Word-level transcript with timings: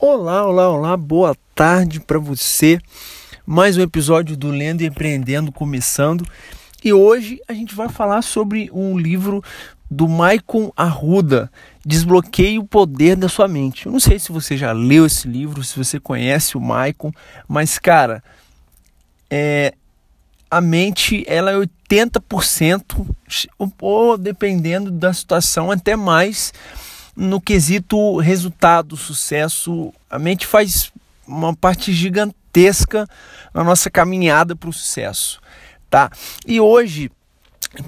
Olá, 0.00 0.46
olá, 0.46 0.68
olá, 0.68 0.96
boa 0.96 1.36
tarde 1.56 1.98
para 1.98 2.20
você. 2.20 2.78
Mais 3.44 3.76
um 3.76 3.82
episódio 3.82 4.36
do 4.36 4.48
Lendo 4.48 4.82
e 4.82 4.86
Empreendendo 4.86 5.50
começando. 5.50 6.24
E 6.84 6.92
hoje 6.92 7.40
a 7.48 7.52
gente 7.52 7.74
vai 7.74 7.88
falar 7.88 8.22
sobre 8.22 8.70
um 8.72 8.96
livro 8.96 9.42
do 9.90 10.06
Maicon 10.06 10.72
Arruda, 10.76 11.50
Desbloqueie 11.84 12.60
o 12.60 12.64
Poder 12.64 13.16
da 13.16 13.28
Sua 13.28 13.48
Mente. 13.48 13.86
Eu 13.86 13.92
não 13.92 13.98
sei 13.98 14.20
se 14.20 14.30
você 14.30 14.56
já 14.56 14.70
leu 14.70 15.04
esse 15.04 15.26
livro, 15.26 15.64
se 15.64 15.76
você 15.76 15.98
conhece 15.98 16.56
o 16.56 16.60
Maicon, 16.60 17.10
mas 17.48 17.76
cara, 17.76 18.22
é, 19.28 19.74
a 20.48 20.60
mente 20.60 21.24
ela 21.26 21.50
é 21.50 21.56
80%, 21.56 23.04
ou 23.80 24.16
dependendo 24.16 24.92
da 24.92 25.12
situação, 25.12 25.72
até 25.72 25.96
mais 25.96 26.52
no 27.18 27.40
quesito 27.40 28.18
resultado, 28.18 28.96
sucesso, 28.96 29.92
a 30.08 30.20
mente 30.20 30.46
faz 30.46 30.92
uma 31.26 31.52
parte 31.52 31.92
gigantesca 31.92 33.08
na 33.52 33.64
nossa 33.64 33.90
caminhada 33.90 34.54
para 34.54 34.70
o 34.70 34.72
sucesso, 34.72 35.40
tá? 35.90 36.12
E 36.46 36.60
hoje, 36.60 37.10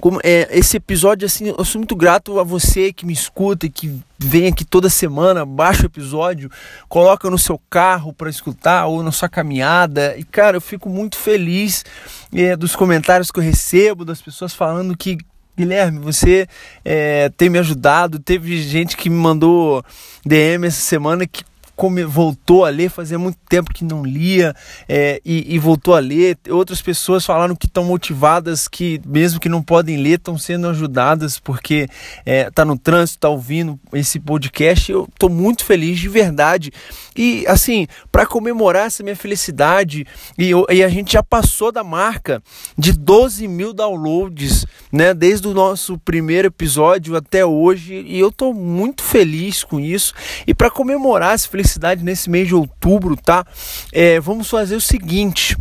como 0.01 0.19
é, 0.21 0.49
esse 0.51 0.75
episódio 0.75 1.25
assim, 1.25 1.47
eu 1.57 1.63
sou 1.63 1.79
muito 1.79 1.95
grato 1.95 2.41
a 2.41 2.43
você 2.43 2.91
que 2.91 3.05
me 3.05 3.13
escuta 3.13 3.65
e 3.65 3.69
que 3.69 4.01
vem 4.19 4.47
aqui 4.47 4.65
toda 4.65 4.89
semana, 4.89 5.45
baixa 5.45 5.83
o 5.83 5.85
episódio, 5.85 6.51
coloca 6.89 7.29
no 7.29 7.39
seu 7.39 7.57
carro 7.69 8.11
para 8.11 8.29
escutar 8.29 8.87
ou 8.87 9.01
na 9.01 9.13
sua 9.13 9.29
caminhada. 9.29 10.13
E 10.17 10.25
cara, 10.25 10.57
eu 10.57 10.61
fico 10.61 10.89
muito 10.89 11.15
feliz 11.15 11.85
é, 12.33 12.57
dos 12.57 12.75
comentários 12.75 13.31
que 13.31 13.39
eu 13.39 13.43
recebo, 13.43 14.03
das 14.03 14.21
pessoas 14.21 14.53
falando 14.53 14.95
que 14.97 15.17
Guilherme, 15.57 15.99
você 15.99 16.47
é, 16.83 17.29
tem 17.29 17.49
me 17.49 17.59
ajudado. 17.59 18.19
Teve 18.19 18.61
gente 18.61 18.95
que 18.97 19.09
me 19.09 19.17
mandou 19.17 19.83
DM 20.25 20.65
essa 20.67 20.81
semana 20.81 21.27
que 21.27 21.43
como 21.81 22.07
voltou 22.07 22.63
a 22.63 22.69
ler, 22.69 22.91
fazia 22.91 23.17
muito 23.17 23.39
tempo 23.49 23.73
que 23.73 23.83
não 23.83 24.05
lia 24.05 24.55
é, 24.87 25.19
e, 25.25 25.55
e, 25.55 25.57
voltou 25.57 25.95
a 25.95 25.99
ler. 25.99 26.37
Outras 26.47 26.79
pessoas 26.79 27.25
falaram 27.25 27.55
que 27.55 27.65
estão 27.65 27.83
motivadas, 27.83 28.67
que 28.67 29.01
mesmo 29.03 29.39
que 29.39 29.49
não 29.49 29.63
podem 29.63 29.97
ler, 29.97 30.19
estão 30.19 30.37
sendo 30.37 30.67
ajudadas 30.67 31.39
porque 31.39 31.87
é, 32.23 32.51
tá 32.51 32.63
no 32.63 32.77
trânsito, 32.77 33.21
tá 33.21 33.29
ouvindo 33.29 33.79
esse 33.93 34.19
podcast. 34.19 34.91
Eu 34.91 35.09
estou 35.11 35.27
muito 35.27 35.65
feliz 35.65 35.97
de 35.97 36.07
verdade. 36.07 36.71
E 37.15 37.43
assim, 37.47 37.87
para 38.11 38.27
comemorar 38.27 38.85
essa 38.85 39.01
minha 39.01 39.15
felicidade, 39.15 40.05
e, 40.37 40.51
e, 40.69 40.83
a 40.83 40.87
gente 40.87 41.13
já 41.13 41.23
passou 41.23 41.71
da 41.71 41.83
marca 41.83 42.43
de 42.77 42.93
12 42.93 43.47
mil 43.47 43.73
downloads, 43.73 44.67
né? 44.91 45.15
Desde 45.15 45.47
o 45.47 45.53
nosso 45.53 45.97
primeiro 45.97 46.47
episódio 46.47 47.15
até 47.15 47.43
hoje, 47.43 48.05
e 48.07 48.19
eu 48.19 48.29
estou 48.29 48.53
muito 48.53 49.01
feliz 49.01 49.63
com 49.63 49.79
isso. 49.79 50.13
E 50.45 50.53
para 50.53 50.69
comemorar 50.69 51.33
essa 51.33 51.47
felicidade, 51.47 51.70
cidade 51.71 52.03
nesse 52.03 52.29
mês 52.29 52.47
de 52.47 52.55
outubro, 52.55 53.15
tá? 53.15 53.45
É, 53.91 54.19
vamos 54.19 54.49
fazer 54.49 54.75
o 54.75 54.81
seguinte: 54.81 55.57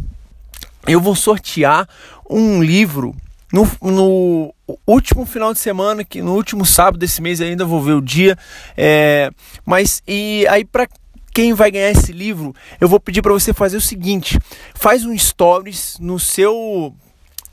eu 0.86 1.00
vou 1.00 1.14
sortear 1.14 1.88
um 2.28 2.62
livro 2.62 3.14
no, 3.52 3.68
no, 3.82 4.54
último 4.86 5.26
final 5.26 5.52
de 5.52 5.58
semana, 5.58 6.04
que 6.04 6.22
no 6.22 6.34
último 6.34 6.64
sábado 6.64 6.98
desse 6.98 7.20
mês 7.20 7.40
ainda 7.40 7.64
vou 7.64 7.82
ver 7.82 7.92
o 7.92 8.00
dia. 8.00 8.36
É, 8.76 9.30
mas 9.64 10.02
e 10.06 10.46
aí 10.48 10.64
para 10.64 10.86
quem 11.32 11.52
vai 11.52 11.70
ganhar 11.70 11.90
esse 11.90 12.12
livro, 12.12 12.54
eu 12.80 12.88
vou 12.88 13.00
pedir 13.00 13.22
para 13.22 13.32
você 13.32 13.52
fazer 13.52 13.76
o 13.76 13.80
seguinte: 13.80 14.38
faz 14.74 15.04
um 15.04 15.16
stories 15.16 15.96
no 16.00 16.18
seu 16.18 16.94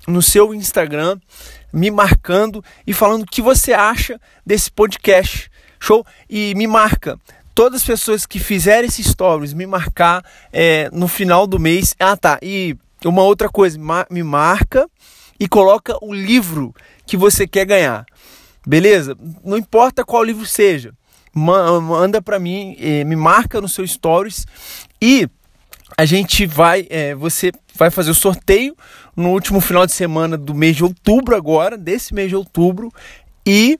no 0.08 0.22
seu 0.22 0.54
Instagram, 0.54 1.20
me 1.74 1.92
marcando 1.92 2.64
e 2.86 2.94
falando 2.94 3.24
o 3.24 3.26
que 3.28 3.42
você 3.42 3.74
acha 3.74 4.20
desse 4.46 4.72
podcast. 4.72 5.52
Show? 5.80 6.06
E 6.30 6.56
me 6.56 6.66
marca 6.66 7.20
todas 7.58 7.82
as 7.82 7.88
pessoas 7.88 8.24
que 8.24 8.38
fizerem 8.38 8.88
esses 8.88 9.08
stories 9.08 9.52
me 9.52 9.66
marcar 9.66 10.24
é, 10.54 10.92
no 10.94 11.08
final 11.08 11.48
do 11.48 11.58
mês. 11.58 11.96
Ah, 12.00 12.16
tá. 12.16 12.38
E 12.40 12.78
uma 13.04 13.24
outra 13.24 13.50
coisa, 13.50 13.80
me 14.12 14.22
marca 14.22 14.88
e 15.40 15.48
coloca 15.48 15.98
o 16.00 16.14
livro 16.14 16.72
que 17.04 17.17
você 17.17 17.48
quer 17.48 17.66
ganhar. 17.66 18.06
Beleza? 18.64 19.17
Não 19.44 19.58
importa 19.58 20.06
qual 20.06 20.23
livro 20.23 20.46
seja. 20.46 20.94
Manda 21.34 22.22
para 22.22 22.38
mim, 22.38 22.78
é, 22.80 23.04
me 23.04 23.16
marca 23.16 23.60
no 23.60 23.67
seu 23.67 23.88
stories 23.88 24.46
e 25.02 25.28
a 25.98 26.06
gente 26.06 26.46
vai, 26.46 26.86
é, 26.92 27.16
você 27.16 27.52
vai 27.73 27.90
fazer 27.90 28.12
o 28.12 28.16
sorteio 28.16 28.78
no 29.16 29.30
último 29.30 29.62
final 29.62 29.88
de 29.88 29.94
semana 29.94 30.38
do 30.38 30.54
mês 30.54 30.76
de 30.76 30.84
outubro 30.84 31.36
agora, 31.36 31.76
desse 31.76 32.14
mês 32.14 32.30
de 32.30 32.36
outubro 32.36 32.94
e 33.44 33.80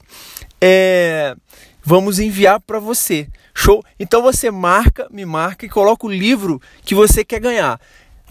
é, 0.60 1.36
vamos 1.84 2.18
enviar 2.18 2.60
para 2.60 2.80
você. 2.80 3.28
Show? 3.60 3.84
Então 4.00 4.22
você 4.22 4.52
marca, 4.52 5.08
me 5.10 5.26
marca 5.26 5.66
e 5.66 5.70
coloca 5.70 6.06
o 6.06 6.12
livro 6.12 6.62
que 6.84 6.94
você 6.94 7.26
quer 7.26 7.40
ganhar, 7.40 7.82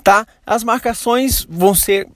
tá? 0.05 0.25
As 0.47 0.63
marcações 0.63 1.45
vão 1.51 1.75
ser 1.75 2.07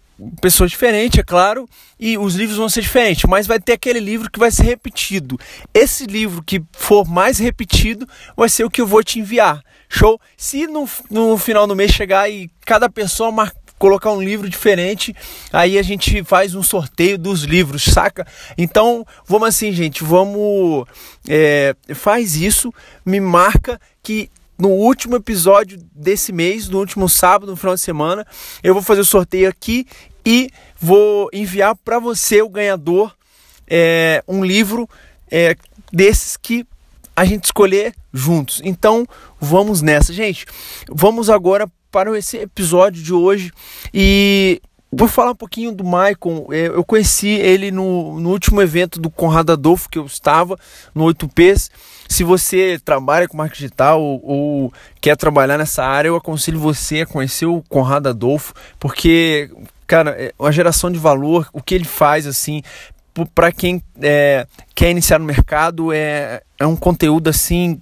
pessoas 0.41 0.71
diferentes, 0.71 1.19
é 1.19 1.23
claro, 1.25 1.69
e 1.99 2.17
os 2.17 2.37
livros 2.37 2.57
vão 2.57 2.69
ser 2.69 2.83
diferentes, 2.83 3.25
mas 3.25 3.49
vai 3.49 3.59
ter 3.59 3.73
aquele 3.73 3.99
livro 3.99 4.31
que 4.31 4.39
vai 4.39 4.53
ser 4.53 4.63
repetido. 4.63 5.37
Esse 5.75 6.07
livro 6.07 6.41
que 6.41 6.63
for 6.71 7.05
mais 7.05 7.41
repetido 7.41 8.09
vai 8.37 8.49
ser 8.49 8.63
o 8.63 8.71
que 8.71 8.81
eu 8.81 8.87
vou 8.87 9.03
te 9.03 9.19
enviar. 9.19 9.61
Show? 9.89 10.21
Se 10.37 10.69
no, 10.69 10.89
no 11.11 11.37
final 11.37 11.67
do 11.67 11.75
mês 11.75 11.91
chegar 11.91 12.31
e 12.31 12.49
cada 12.65 12.89
pessoa 12.89 13.33
mar, 13.33 13.53
colocar 13.81 14.13
um 14.13 14.23
livro 14.23 14.47
diferente, 14.47 15.17
aí 15.51 15.79
a 15.79 15.83
gente 15.83 16.23
faz 16.23 16.55
um 16.55 16.63
sorteio 16.63 17.17
dos 17.17 17.45
livros, 17.45 17.83
saca? 17.83 18.27
Então, 18.59 19.07
vamos 19.27 19.49
assim, 19.49 19.73
gente, 19.73 20.05
vamos. 20.05 20.85
É, 21.27 21.75
faz 21.95 22.37
isso, 22.37 22.73
me 23.07 23.19
marca 23.19 23.81
que 24.03 24.31
no 24.59 24.69
último 24.69 25.17
episódio 25.17 25.79
desse 25.95 26.31
mês, 26.31 26.69
no 26.69 26.79
último 26.79 27.09
sábado, 27.09 27.51
no 27.51 27.57
final 27.57 27.75
de 27.75 27.81
semana, 27.81 28.27
eu 28.63 28.75
vou 28.75 28.83
fazer 28.83 29.01
o 29.01 29.05
sorteio 29.05 29.49
aqui 29.49 29.87
e 30.27 30.51
vou 30.79 31.31
enviar 31.33 31.75
para 31.75 31.99
você, 31.99 32.43
o 32.43 32.51
ganhador, 32.51 33.17
é, 33.67 34.23
um 34.29 34.45
livro 34.45 34.87
é, 35.31 35.57
desses 35.91 36.37
que 36.37 36.67
a 37.17 37.25
gente 37.25 37.45
escolher 37.45 37.95
juntos. 38.13 38.61
Então, 38.63 39.07
vamos 39.41 39.81
nessa, 39.81 40.13
gente. 40.13 40.45
Vamos 40.87 41.31
agora 41.31 41.67
para 41.91 42.17
esse 42.19 42.39
episódio 42.39 43.03
de 43.03 43.13
hoje 43.13 43.53
e 43.93 44.61
vou 44.93 45.07
falar 45.07 45.33
um 45.33 45.37
pouquinho 45.37 45.73
do 45.73 45.85
Maicon. 45.85 46.49
É, 46.51 46.67
eu 46.67 46.85
conheci 46.85 47.29
ele 47.29 47.71
no, 47.71 48.19
no 48.19 48.31
último 48.31 48.61
evento 48.61 49.01
do 49.01 49.11
Conrado 49.11 49.53
Adolfo 49.53 49.89
que 49.89 49.99
eu 49.99 50.07
estava, 50.07 50.59
no 50.95 51.05
8Ps. 51.05 51.71
Se 52.09 52.25
você 52.25 52.81
trabalha 52.85 53.29
com 53.29 53.37
marketing 53.37 53.63
digital 53.63 54.03
ou, 54.03 54.21
ou, 54.25 54.73
quer 55.01 55.17
trabalhar 55.17 55.57
nessa 55.57 55.85
área, 55.85 56.09
eu 56.09 56.17
aconselho 56.17 56.59
você 56.59 57.03
a 57.03 57.07
conhecer 57.07 57.47
o 57.47 57.63
Conrado 57.69 58.09
Adolfo, 58.09 58.53
porque, 58.81 59.51
cara, 59.87 60.11
é 60.11 60.33
uma 60.39 60.51
geração 60.51 60.91
de 60.91 60.99
valor, 60.99 61.49
o 61.53 61.63
que 61.63 61.75
ele 61.75 61.85
faz, 61.85 62.27
assim, 62.27 62.63
para 63.35 63.53
quem 63.53 63.83
é, 64.01 64.47
quer 64.75 64.91
iniciar 64.91 65.21
no 65.21 65.25
mercado, 65.25 65.93
é, 65.93 66.43
é 66.59 66.67
um 66.67 66.75
conteúdo, 66.75 67.29
assim, 67.31 67.81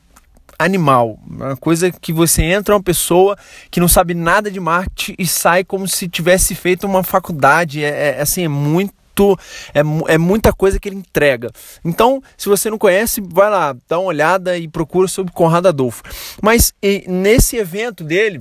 animal. 0.58 1.18
Uma 1.26 1.56
coisa 1.56 1.90
que 1.90 2.12
você 2.12 2.42
entra 2.42 2.74
uma 2.74 2.82
pessoa 2.82 3.36
que 3.70 3.80
não 3.80 3.88
sabe 3.88 4.14
nada 4.14 4.50
de 4.50 4.58
marketing 4.58 5.14
e 5.18 5.26
sai 5.26 5.62
como 5.64 5.86
se 5.86 6.08
tivesse 6.08 6.54
feito 6.54 6.86
uma 6.86 7.02
faculdade. 7.02 7.84
É, 7.84 8.16
é 8.18 8.20
assim, 8.20 8.44
é 8.44 8.48
muito 8.48 8.98
é, 9.74 9.80
é 10.14 10.18
muita 10.18 10.52
coisa 10.52 10.78
que 10.78 10.88
ele 10.88 10.96
entrega. 10.96 11.50
Então, 11.84 12.22
se 12.36 12.48
você 12.48 12.70
não 12.70 12.78
conhece, 12.78 13.20
vai 13.20 13.50
lá, 13.50 13.76
dá 13.88 13.98
uma 13.98 14.08
olhada 14.08 14.56
e 14.56 14.68
procura 14.68 15.08
sobre 15.08 15.32
Conrado 15.32 15.66
Adolfo. 15.66 16.02
Mas 16.40 16.72
e, 16.80 17.04
nesse 17.08 17.56
evento 17.56 18.04
dele, 18.04 18.40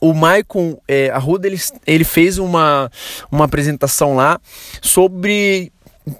o 0.00 0.12
Maicon 0.12 0.78
é, 0.86 1.08
Arruda 1.10 1.46
ele, 1.46 1.58
ele 1.86 2.04
fez 2.04 2.38
uma, 2.38 2.90
uma 3.30 3.44
apresentação 3.44 4.14
lá 4.14 4.38
sobre. 4.82 5.72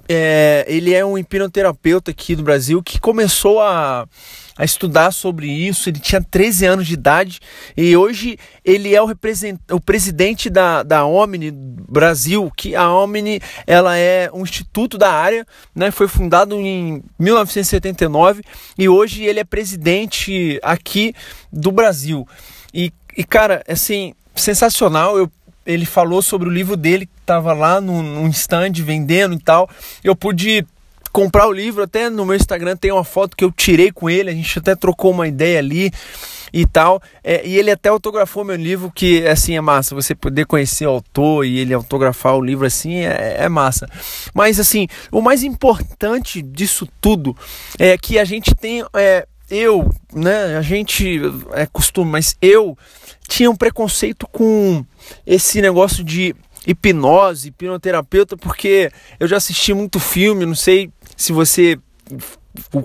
É, 0.08 0.64
ele 0.66 0.94
é 0.94 1.04
um 1.04 1.18
hipnoterapeuta 1.18 2.10
aqui 2.10 2.34
do 2.34 2.42
Brasil 2.42 2.82
que 2.82 2.98
começou 2.98 3.60
a 3.60 4.08
a 4.56 4.64
estudar 4.64 5.10
sobre 5.10 5.48
isso. 5.48 5.88
Ele 5.88 5.98
tinha 5.98 6.22
13 6.22 6.66
anos 6.66 6.86
de 6.86 6.94
idade 6.94 7.40
e 7.76 7.96
hoje 7.96 8.38
ele 8.64 8.94
é 8.94 9.02
o, 9.02 9.06
o 9.72 9.80
presidente 9.80 10.48
da, 10.48 10.82
da 10.82 11.04
Omni 11.04 11.50
Brasil, 11.52 12.50
que 12.56 12.74
a 12.74 12.90
Omni 12.90 13.40
ela 13.66 13.96
é 13.96 14.30
um 14.32 14.42
instituto 14.42 14.96
da 14.96 15.12
área, 15.12 15.46
né? 15.74 15.90
foi 15.90 16.08
fundado 16.08 16.54
em 16.56 17.02
1979 17.18 18.42
e 18.78 18.88
hoje 18.88 19.24
ele 19.24 19.40
é 19.40 19.44
presidente 19.44 20.58
aqui 20.62 21.14
do 21.52 21.70
Brasil. 21.70 22.26
E, 22.72 22.92
e 23.16 23.24
cara, 23.24 23.62
assim, 23.68 24.14
sensacional. 24.34 25.16
Eu 25.18 25.30
ele 25.66 25.86
falou 25.86 26.20
sobre 26.20 26.48
o 26.48 26.52
livro 26.52 26.76
dele 26.76 27.06
que 27.06 27.18
estava 27.20 27.52
lá 27.52 27.80
no, 27.80 28.02
no 28.02 28.28
stand 28.28 28.72
vendendo 28.74 29.34
e 29.34 29.38
tal. 29.38 29.68
Eu 30.02 30.14
pude 30.14 30.66
comprar 31.14 31.46
o 31.46 31.52
livro. 31.52 31.84
Até 31.84 32.10
no 32.10 32.26
meu 32.26 32.34
Instagram 32.34 32.76
tem 32.76 32.90
uma 32.90 33.04
foto 33.04 33.36
que 33.36 33.44
eu 33.44 33.52
tirei 33.52 33.92
com 33.92 34.10
ele, 34.10 34.30
a 34.30 34.34
gente 34.34 34.58
até 34.58 34.74
trocou 34.74 35.12
uma 35.12 35.28
ideia 35.28 35.60
ali 35.60 35.92
e 36.52 36.66
tal. 36.66 37.00
É, 37.22 37.46
e 37.46 37.56
ele 37.56 37.70
até 37.70 37.88
autografou 37.88 38.44
meu 38.44 38.56
livro, 38.56 38.90
que 38.92 39.24
assim 39.26 39.56
é 39.56 39.60
massa. 39.60 39.94
Você 39.94 40.14
poder 40.14 40.44
conhecer 40.44 40.86
o 40.86 40.90
autor 40.90 41.46
e 41.46 41.58
ele 41.58 41.72
autografar 41.72 42.36
o 42.36 42.44
livro 42.44 42.66
assim 42.66 43.04
é, 43.04 43.36
é 43.38 43.48
massa. 43.48 43.88
Mas 44.34 44.58
assim, 44.58 44.88
o 45.12 45.22
mais 45.22 45.44
importante 45.44 46.42
disso 46.42 46.88
tudo 47.00 47.36
é 47.78 47.96
que 47.96 48.18
a 48.18 48.24
gente 48.24 48.52
tem. 48.54 48.84
É, 48.94 49.26
eu, 49.48 49.88
né, 50.12 50.56
a 50.56 50.62
gente 50.62 51.20
é 51.52 51.64
costume, 51.66 52.10
mas 52.10 52.34
eu 52.42 52.76
tinha 53.28 53.48
um 53.48 53.54
preconceito 53.54 54.26
com 54.32 54.84
esse 55.24 55.60
negócio 55.62 56.02
de 56.02 56.34
hipnose, 56.66 57.48
hipnoterapeuta, 57.48 58.36
porque 58.38 58.90
eu 59.20 59.28
já 59.28 59.36
assisti 59.36 59.74
muito 59.74 60.00
filme, 60.00 60.46
não 60.46 60.54
sei 60.54 60.90
se 61.16 61.32
você 61.32 61.78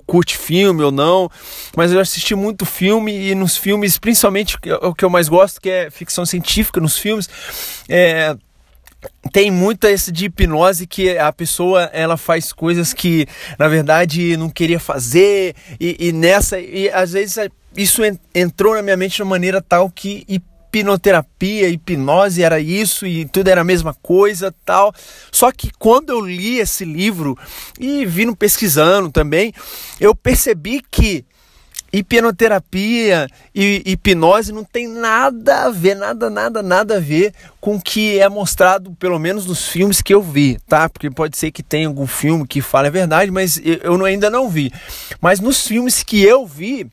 curte 0.05 0.37
filme 0.37 0.83
ou 0.83 0.91
não, 0.91 1.29
mas 1.75 1.91
eu 1.91 1.99
assisti 1.99 2.33
muito 2.35 2.65
filme 2.65 3.29
e 3.29 3.35
nos 3.35 3.55
filmes, 3.55 3.97
principalmente 3.97 4.57
o 4.81 4.95
que 4.95 5.05
eu 5.05 5.09
mais 5.09 5.29
gosto, 5.29 5.61
que 5.61 5.69
é 5.69 5.91
ficção 5.91 6.25
científica 6.25 6.79
nos 6.79 6.97
filmes, 6.97 7.29
é, 7.87 8.35
tem 9.31 9.51
muita 9.51 9.91
esse 9.91 10.11
de 10.11 10.25
hipnose 10.25 10.87
que 10.87 11.17
a 11.17 11.31
pessoa 11.31 11.83
ela 11.93 12.17
faz 12.17 12.51
coisas 12.51 12.93
que 12.93 13.27
na 13.57 13.67
verdade 13.67 14.35
não 14.35 14.49
queria 14.49 14.79
fazer 14.79 15.55
e, 15.79 16.07
e 16.07 16.11
nessa 16.11 16.59
e 16.59 16.89
às 16.89 17.13
vezes 17.13 17.37
isso 17.77 18.01
entrou 18.33 18.75
na 18.75 18.81
minha 18.81 18.97
mente 18.97 19.15
de 19.15 19.21
uma 19.21 19.29
maneira 19.29 19.61
tal 19.61 19.89
que 19.89 20.25
hipnoterapia, 20.71 21.67
hipnose 21.67 22.43
era 22.43 22.59
isso 22.59 23.05
e 23.05 23.25
tudo 23.25 23.47
era 23.47 23.61
a 23.61 23.65
mesma 23.65 23.93
coisa, 23.93 24.53
tal. 24.63 24.93
Só 25.31 25.51
que 25.51 25.71
quando 25.77 26.11
eu 26.11 26.21
li 26.21 26.59
esse 26.59 26.85
livro 26.85 27.37
e 27.79 28.05
vindo 28.05 28.35
pesquisando 28.35 29.11
também, 29.11 29.53
eu 29.99 30.15
percebi 30.15 30.81
que 30.89 31.25
hipnoterapia 31.91 33.27
e 33.53 33.81
hipnose 33.83 34.51
não 34.51 34.63
tem 34.63 34.87
nada 34.87 35.65
a 35.65 35.69
ver, 35.71 35.95
nada, 35.95 36.29
nada, 36.29 36.61
nada 36.61 36.97
a 36.97 36.99
ver 36.99 37.33
com 37.59 37.75
o 37.75 37.81
que 37.81 38.19
é 38.19 38.29
mostrado, 38.29 38.95
pelo 38.99 39.17
menos 39.17 39.47
nos 39.47 39.67
filmes 39.67 40.01
que 40.01 40.13
eu 40.13 40.21
vi, 40.21 40.59
tá? 40.67 40.87
Porque 40.87 41.09
pode 41.09 41.35
ser 41.35 41.51
que 41.51 41.63
tenha 41.63 41.87
algum 41.87 42.05
filme 42.05 42.47
que 42.47 42.61
fale 42.61 42.87
a 42.87 42.91
verdade, 42.91 43.31
mas 43.31 43.59
eu 43.63 44.05
ainda 44.05 44.29
não 44.29 44.49
vi. 44.49 44.71
Mas 45.19 45.39
nos 45.39 45.65
filmes 45.65 46.03
que 46.03 46.21
eu 46.21 46.45
vi, 46.45 46.87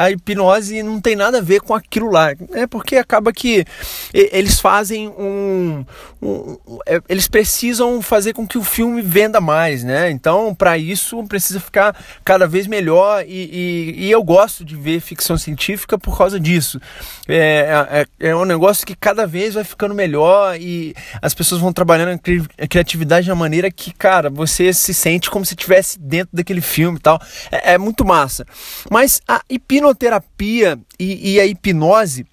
a 0.00 0.10
hipnose 0.10 0.82
não 0.82 0.98
tem 0.98 1.14
nada 1.14 1.38
a 1.38 1.42
ver 1.42 1.60
com 1.60 1.74
aquilo 1.74 2.10
lá. 2.10 2.32
É 2.52 2.66
porque 2.66 2.96
acaba 2.96 3.34
que 3.34 3.66
eles 4.14 4.58
fazem 4.58 5.08
um. 5.08 5.84
um 6.22 6.58
é, 6.86 7.02
eles 7.06 7.28
precisam 7.28 8.00
fazer 8.00 8.32
com 8.32 8.46
que 8.46 8.56
o 8.56 8.64
filme 8.64 9.02
venda 9.02 9.42
mais, 9.42 9.84
né? 9.84 10.10
Então, 10.10 10.54
para 10.54 10.78
isso, 10.78 11.22
precisa 11.24 11.60
ficar 11.60 11.94
cada 12.24 12.46
vez 12.46 12.66
melhor. 12.66 13.24
E, 13.26 13.28
e, 13.28 14.06
e, 14.06 14.10
eu 14.10 14.24
gosto 14.24 14.64
de 14.64 14.74
ver 14.74 15.00
ficção 15.00 15.36
científica 15.36 15.98
por 15.98 16.16
causa 16.16 16.40
disso. 16.40 16.80
É, 17.28 18.06
é, 18.20 18.28
é, 18.28 18.36
um 18.36 18.46
negócio 18.46 18.86
que 18.86 18.94
cada 18.94 19.26
vez 19.26 19.52
vai 19.52 19.64
ficando 19.64 19.94
melhor 19.94 20.56
e 20.58 20.94
as 21.20 21.34
pessoas 21.34 21.60
vão 21.60 21.74
trabalhando 21.74 22.18
a 22.58 22.66
criatividade 22.66 23.26
de 23.26 23.30
uma 23.30 23.36
maneira 23.36 23.70
que, 23.70 23.92
cara, 23.92 24.30
você 24.30 24.72
se 24.72 24.94
sente 24.94 25.28
como 25.28 25.44
se 25.44 25.52
estivesse 25.52 25.98
dentro 25.98 26.30
daquele 26.32 26.62
filme 26.62 26.96
e 26.96 27.02
tal. 27.02 27.20
É, 27.52 27.74
é 27.74 27.78
muito 27.78 28.02
massa. 28.02 28.46
Mas 28.90 29.20
a 29.28 29.42
hipnose 29.48 29.89
hipnoterapia 29.90 30.78
e, 30.98 31.34
e 31.34 31.40
a 31.40 31.46
hipnose, 31.46 32.26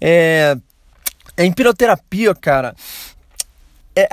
é, 0.00 0.56
a 1.36 1.44
hipnoterapia, 1.44 2.34
cara, 2.34 2.74
é, 3.96 4.08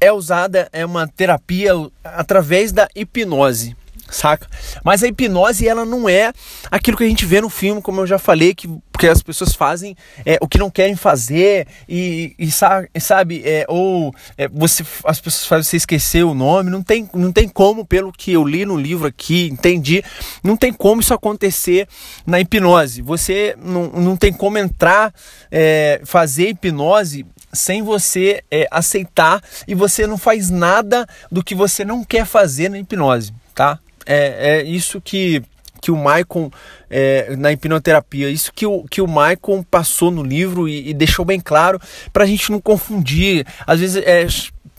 é 0.00 0.12
usada, 0.12 0.68
é 0.72 0.84
uma 0.84 1.08
terapia 1.08 1.72
através 2.04 2.72
da 2.72 2.88
hipnose 2.94 3.76
saca? 4.14 4.46
Mas 4.84 5.02
a 5.02 5.08
hipnose, 5.08 5.66
ela 5.66 5.84
não 5.84 6.08
é 6.08 6.32
aquilo 6.70 6.96
que 6.96 7.04
a 7.04 7.08
gente 7.08 7.26
vê 7.26 7.40
no 7.40 7.50
filme, 7.50 7.82
como 7.82 8.00
eu 8.00 8.06
já 8.06 8.18
falei, 8.18 8.54
que 8.54 8.68
porque 9.02 9.08
as 9.08 9.22
pessoas 9.22 9.52
fazem 9.52 9.96
é, 10.24 10.38
o 10.40 10.46
que 10.46 10.58
não 10.58 10.70
querem 10.70 10.94
fazer 10.94 11.66
e, 11.88 12.36
e 12.38 12.48
sabe, 12.52 13.42
é, 13.44 13.64
ou 13.66 14.14
é, 14.38 14.46
você, 14.46 14.84
as 15.04 15.18
pessoas 15.18 15.44
fazem 15.44 15.64
você 15.64 15.76
esquecer 15.78 16.22
o 16.22 16.34
nome, 16.34 16.70
não 16.70 16.84
tem, 16.84 17.10
não 17.12 17.32
tem 17.32 17.48
como, 17.48 17.84
pelo 17.84 18.12
que 18.12 18.32
eu 18.32 18.44
li 18.44 18.64
no 18.64 18.76
livro 18.76 19.08
aqui, 19.08 19.48
entendi, 19.50 20.04
não 20.44 20.56
tem 20.56 20.72
como 20.72 21.00
isso 21.00 21.12
acontecer 21.12 21.88
na 22.24 22.38
hipnose. 22.38 23.02
Você 23.02 23.56
não, 23.60 23.88
não 23.88 24.16
tem 24.16 24.32
como 24.32 24.56
entrar, 24.56 25.12
é, 25.50 26.00
fazer 26.04 26.50
hipnose 26.50 27.26
sem 27.52 27.82
você 27.82 28.44
é, 28.50 28.68
aceitar 28.70 29.42
e 29.66 29.74
você 29.74 30.06
não 30.06 30.16
faz 30.16 30.48
nada 30.48 31.06
do 31.28 31.42
que 31.42 31.56
você 31.56 31.84
não 31.84 32.04
quer 32.04 32.24
fazer 32.24 32.68
na 32.68 32.78
hipnose, 32.78 33.32
tá? 33.52 33.80
É, 34.06 34.58
é 34.58 34.62
isso 34.64 35.00
que, 35.00 35.42
que 35.80 35.90
o 35.90 35.96
Maicon, 35.96 36.50
é, 36.88 37.34
na 37.36 37.52
hipnoterapia, 37.52 38.30
isso 38.30 38.52
que 38.54 38.66
o, 38.66 38.84
que 38.84 39.00
o 39.00 39.08
Maicon 39.08 39.62
passou 39.62 40.10
no 40.10 40.22
livro 40.22 40.68
e, 40.68 40.90
e 40.90 40.94
deixou 40.94 41.24
bem 41.24 41.40
claro 41.40 41.80
para 42.12 42.24
a 42.24 42.26
gente 42.26 42.50
não 42.50 42.60
confundir. 42.60 43.46
Às 43.66 43.80
vezes 43.80 44.02
é, 44.04 44.26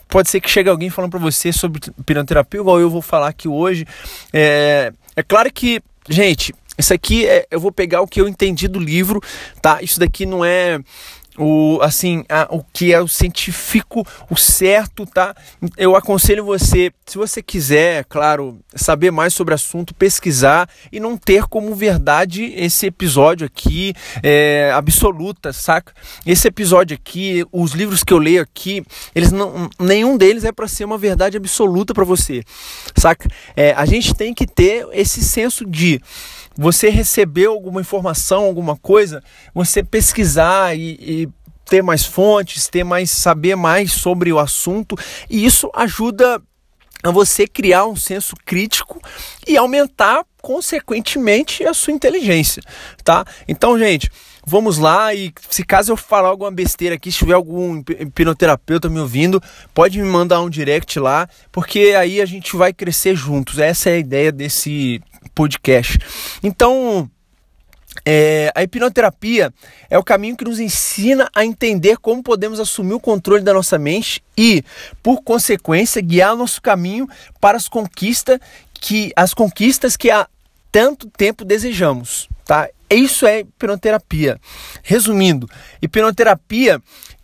pode 0.08 0.30
ser 0.30 0.40
que 0.40 0.50
chegue 0.50 0.70
alguém 0.70 0.90
falando 0.90 1.12
para 1.12 1.20
você 1.20 1.52
sobre 1.52 1.82
hipnoterapia, 2.00 2.60
igual 2.60 2.80
eu 2.80 2.90
vou 2.90 3.02
falar 3.02 3.28
aqui 3.28 3.48
hoje. 3.48 3.86
É, 4.32 4.94
é 5.16 5.24
claro 5.24 5.52
que, 5.52 5.82
gente, 6.10 6.54
isso 6.78 6.94
aqui 6.94 7.28
é, 7.28 7.46
eu 7.52 7.60
vou 7.60 7.72
pegar 7.72 8.02
o 8.02 8.08
que 8.08 8.20
eu 8.20 8.28
entendi 8.28 8.68
do 8.68 8.80
livro, 8.80 9.22
tá? 9.62 9.80
Isso 9.82 10.00
daqui 10.00 10.26
não 10.26 10.44
é 10.44 10.80
o 11.38 11.80
assim 11.82 12.24
a, 12.30 12.48
o 12.50 12.64
que 12.64 12.94
é 12.94 13.02
o 13.02 13.08
científico 13.08 14.06
o 14.30 14.36
certo 14.36 15.06
tá? 15.06 15.36
Eu 15.78 15.96
aconselho 15.96 16.46
você 16.46 16.92
se 17.06 17.18
você 17.18 17.42
quiser 17.42 18.06
claro 18.06 18.60
saber 18.76 19.12
mais 19.12 19.34
sobre 19.34 19.54
o 19.54 19.56
assunto 19.56 19.94
pesquisar 19.94 20.70
e 20.92 21.00
não 21.00 21.18
ter 21.18 21.46
como 21.46 21.74
verdade 21.76 22.54
esse 22.56 22.86
episódio 22.86 23.48
aqui 23.48 23.94
é, 24.22 24.72
absoluta 24.74 25.52
saca? 25.52 25.94
Esse 26.26 26.48
episódio 26.48 26.96
aqui 26.96 27.44
os 27.52 27.72
livros 27.72 28.04
que 28.04 28.14
eu 28.14 28.18
leio 28.18 28.42
aqui 28.42 28.84
eles 29.16 29.32
não 29.32 29.70
nenhum 29.80 30.18
deles 30.18 30.44
é 30.44 30.52
para 30.52 30.68
ser 30.68 30.86
uma 30.86 30.98
verdade 30.98 31.38
absoluta 31.38 31.94
para 31.94 32.04
você 32.04 32.44
saca? 32.96 33.28
É, 33.56 33.74
a 33.74 33.86
gente 33.86 34.14
tem 34.14 34.34
que 34.34 34.46
ter 34.46 34.88
esse 34.92 35.22
senso 35.24 35.66
de 35.66 36.00
você 36.56 36.90
recebeu 36.90 37.52
alguma 37.52 37.82
informação, 37.82 38.46
alguma 38.46 38.76
coisa, 38.76 39.24
você 39.54 39.84
pesquisar 39.84 40.76
e, 40.78 40.98
e 41.00 41.30
ter 41.66 41.82
mais 41.82 42.06
fontes, 42.06 42.68
ter 42.68 42.84
mais 42.84 43.10
saber 43.10 43.56
mais 43.56 43.92
sobre 43.92 44.32
o 44.32 44.40
assunto, 44.40 44.96
e 45.30 45.46
isso 45.46 45.72
ajuda 45.74 46.42
a 47.04 47.12
você 47.12 47.46
criar 47.46 47.86
um 47.86 47.96
senso 47.96 48.36
crítico 48.46 49.02
e 49.46 49.58
aumentar 49.58 50.24
consequentemente 50.42 51.66
a 51.66 51.74
sua 51.74 51.94
inteligência, 51.94 52.62
tá? 53.04 53.26
Então, 53.48 53.78
gente, 53.78 54.10
vamos 54.46 54.78
lá 54.78 55.14
e 55.14 55.34
se 55.50 55.64
caso 55.64 55.92
eu 55.92 55.98
falar 55.98 56.30
alguma 56.30 56.52
besteira 56.52 56.96
aqui, 56.96 57.12
se 57.12 57.20
tiver 57.20 57.34
algum 57.34 57.80
hipnoterapeuta 57.80 58.90
me 58.90 59.00
ouvindo, 59.00 59.42
pode 59.74 60.02
me 60.02 60.08
mandar 60.08 60.42
um 60.42 60.50
direct 60.50 60.98
lá, 61.00 61.28
porque 61.52 61.94
aí 61.98 62.22
a 62.22 62.26
gente 62.26 62.56
vai 62.56 62.74
crescer 62.74 63.16
juntos. 63.16 63.60
Essa 63.60 63.90
é 63.90 63.94
a 63.94 64.00
ideia 64.00 64.32
desse 64.32 65.02
podcast. 65.34 65.98
Então, 66.42 67.10
é, 68.06 68.52
a 68.56 68.64
hipnoterapia 68.64 69.54
é 69.90 69.98
o 69.98 70.04
caminho 70.04 70.36
que 70.36 70.44
nos 70.44 70.60
ensina 70.60 71.30
a 71.34 71.46
entender 71.46 71.98
como 71.98 72.24
podemos 72.24 72.60
assumir 72.60 72.94
o 72.94 73.00
controle 73.00 73.44
da 73.44 73.54
nossa 73.54 73.78
mente 73.78 74.24
e, 74.38 74.64
por 75.02 75.22
consequência, 75.22 76.02
guiar 76.02 76.36
nosso 76.36 76.62
caminho 76.62 77.08
para 77.40 77.58
as 77.58 77.68
conquistas 77.68 78.40
que 78.74 79.14
as 79.16 79.34
conquistas 79.34 79.96
que 79.96 80.12
há 80.12 80.28
tanto 80.72 81.10
tempo 81.10 81.46
desejamos, 81.46 82.28
tá? 82.44 82.68
Isso 82.90 83.26
é 83.26 83.40
hipnoterapia. 83.40 84.40
Resumindo, 84.84 85.50
hipnoterapia 85.82 86.82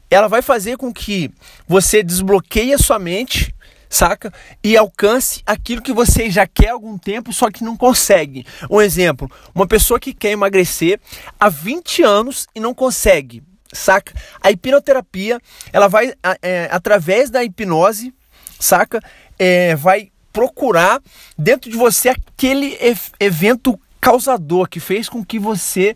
ela 0.10 0.28
vai 0.28 0.42
fazer 0.42 0.78
com 0.78 0.92
que 0.92 1.30
você 1.68 2.01
desbloqueie 2.01 2.74
a 2.74 2.78
sua 2.78 2.98
mente 2.98 3.54
saca? 3.89 4.31
E 4.63 4.77
alcance 4.77 5.41
aquilo 5.46 5.81
que 5.81 5.91
você 5.91 6.29
já 6.29 6.46
quer 6.46 6.69
há 6.69 6.74
algum 6.74 6.98
tempo, 6.98 7.34
só 7.34 7.50
que 7.50 7.63
não 7.63 7.75
consegue. 7.75 8.46
Um 8.69 8.79
exemplo: 8.79 9.29
uma 9.53 9.67
pessoa 9.67 10.00
que 10.00 10.13
quer 10.13 10.31
emagrecer 10.31 11.00
há 11.39 11.50
20 11.50 12.03
anos 12.03 12.48
e 12.53 12.60
não 12.60 12.74
consegue, 12.74 13.41
saca? 13.74 14.13
A 14.41 14.51
hipnoterapia, 14.51 15.39
ela 15.74 15.88
vai, 15.88 16.13
é, 16.41 16.69
através 16.72 17.29
da 17.29 17.43
hipnose, 17.43 18.13
saca? 18.60 19.01
É, 19.38 19.75
vai 19.75 20.12
procurar 20.31 21.01
dentro 21.38 21.72
de 21.72 21.75
você 21.75 22.10
aquele 22.10 22.77
evento 23.19 23.79
causador 24.00 24.69
que 24.69 24.79
fez 24.79 25.10
com 25.10 25.25
que 25.25 25.38
você 25.38 25.96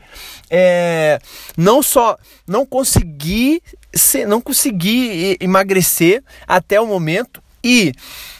é, 0.49 1.19
não 1.55 1.81
só 1.81 2.17
não 2.45 2.65
conseguir 2.65 3.61
não 4.27 4.41
conseguir 4.41 5.37
emagrecer 5.39 6.23
até 6.47 6.81
o 6.81 6.87
momento 6.87 7.42
e 7.63 7.93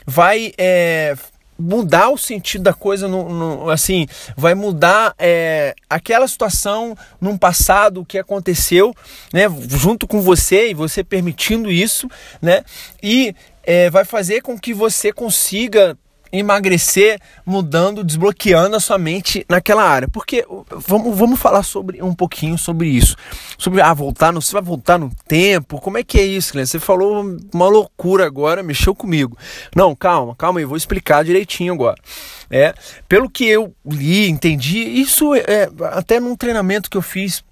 vai 0.06 0.54
é, 0.58 1.16
mudar 1.58 2.10
o 2.10 2.18
sentido 2.18 2.64
da 2.64 2.74
coisa, 2.74 3.08
no, 3.08 3.30
no 3.30 3.70
assim, 3.70 4.08
vai 4.36 4.54
mudar 4.54 5.14
é, 5.18 5.74
aquela 5.90 6.28
situação 6.28 6.96
num 7.22 7.38
passado 7.38 8.06
que 8.06 8.18
aconteceu, 8.18 8.94
né, 9.32 9.44
junto 9.70 10.08
com 10.08 10.22
você 10.22 10.70
e 10.70 10.74
você 10.74 11.04
permitindo 11.04 11.72
isso, 11.72 12.08
né, 12.42 12.64
e 13.02 13.36
é, 13.64 13.90
vai 13.90 14.04
fazer 14.04 14.42
com 14.42 14.60
que 14.60 14.74
você 14.74 15.14
consiga 15.14 15.98
emagrecer 16.34 17.20
mudando, 17.46 18.04
desbloqueando 18.04 18.76
a 18.76 18.80
sua 18.80 18.98
mente 18.98 19.46
naquela 19.48 19.84
área. 19.84 20.08
Porque 20.08 20.44
vamos, 20.88 21.16
vamos 21.16 21.40
falar 21.40 21.62
sobre 21.62 22.02
um 22.02 22.16
pouquinho 22.16 22.58
sobre 22.58 22.88
isso. 22.88 23.16
Sobre 23.56 23.80
ah, 23.80 23.94
voltar 23.94 24.34
no, 24.34 24.42
você 24.42 24.52
vai 24.52 24.62
voltar 24.62 24.98
no 24.98 25.12
tempo. 25.28 25.80
Como 25.80 26.00
é 26.00 26.04
que 26.04 26.20
é 26.20 26.24
isso, 26.24 26.54
Glenn? 26.54 26.66
Você 26.66 26.80
falou 26.80 27.24
uma 27.54 27.68
loucura 27.68 28.26
agora, 28.26 28.64
mexeu 28.64 28.96
comigo. 28.96 29.38
Não, 29.76 29.96
calma, 29.96 30.36
calma 30.36 30.60
aí, 30.60 30.66
vou 30.66 30.76
explicar 30.76 31.24
direitinho 31.24 31.74
agora. 31.74 32.02
É, 32.50 32.74
pelo 33.08 33.30
que 33.30 33.46
eu 33.46 33.74
li, 33.86 34.28
entendi, 34.28 34.80
isso 34.80 35.36
é 35.36 35.70
até 35.92 36.20
num 36.20 36.36
treinamento 36.36 36.90
que 36.90 36.98
eu 36.98 37.02
fiz 37.02 37.44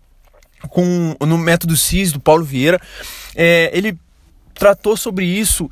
com 0.69 1.15
no 1.19 1.37
método 1.37 1.75
CIS 1.75 2.11
do 2.11 2.19
Paulo 2.19 2.43
Vieira, 2.43 2.79
é, 3.35 3.71
ele 3.73 3.97
tratou 4.53 4.95
sobre 4.95 5.25
isso, 5.25 5.69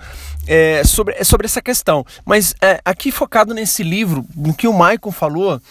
é, 0.48 0.84
sobre, 0.84 1.24
sobre 1.24 1.46
essa 1.46 1.62
questão. 1.62 2.06
Mas 2.26 2.56
é, 2.62 2.82
aqui 2.84 3.12
focado 3.12 3.54
nesse 3.54 3.84
livro, 3.84 4.26
no 4.36 4.54
que 4.54 4.68
o 4.68 4.74
Michael 4.74 5.12
falou, 5.12 5.62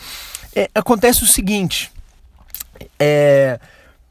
é, 0.54 0.70
acontece 0.74 1.22
o 1.22 1.26
seguinte: 1.26 1.90
é, 2.98 3.58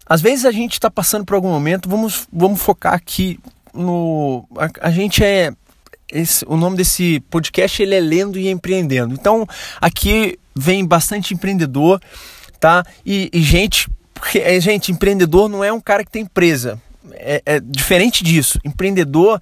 às 0.06 0.22
vezes 0.22 0.46
a 0.46 0.52
gente 0.52 0.74
está 0.74 0.90
passando 0.90 1.26
por 1.26 1.36
algum 1.36 1.50
momento, 1.50 1.90
vamos, 1.90 2.28
vamos 2.32 2.62
focar 2.62 2.94
aqui 2.94 3.40
no. 3.74 4.48
A, 4.58 4.88
a 4.88 4.92
gente 4.92 5.24
é. 5.24 5.52
Esse, 6.10 6.46
o 6.48 6.56
nome 6.56 6.78
desse 6.78 7.20
podcast 7.30 7.84
ele 7.84 7.94
é 7.94 8.00
Lendo 8.00 8.40
e 8.40 8.48
Empreendendo. 8.48 9.14
Então 9.14 9.46
aqui 9.82 10.40
vem 10.56 10.86
bastante 10.86 11.34
empreendedor, 11.34 12.02
tá? 12.62 12.86
E, 13.06 13.30
e 13.34 13.42
gente, 13.42 13.90
porque, 14.14 14.60
gente, 14.62 14.90
empreendedor 14.90 15.50
não 15.50 15.62
é 15.62 15.72
um 15.72 15.82
cara 15.82 16.06
que 16.06 16.12
tem 16.12 16.24
empresa 16.24 16.82
é, 17.14 17.42
é, 17.46 17.60
diferente 17.60 18.24
disso. 18.24 18.60
Empreendedor 18.64 19.42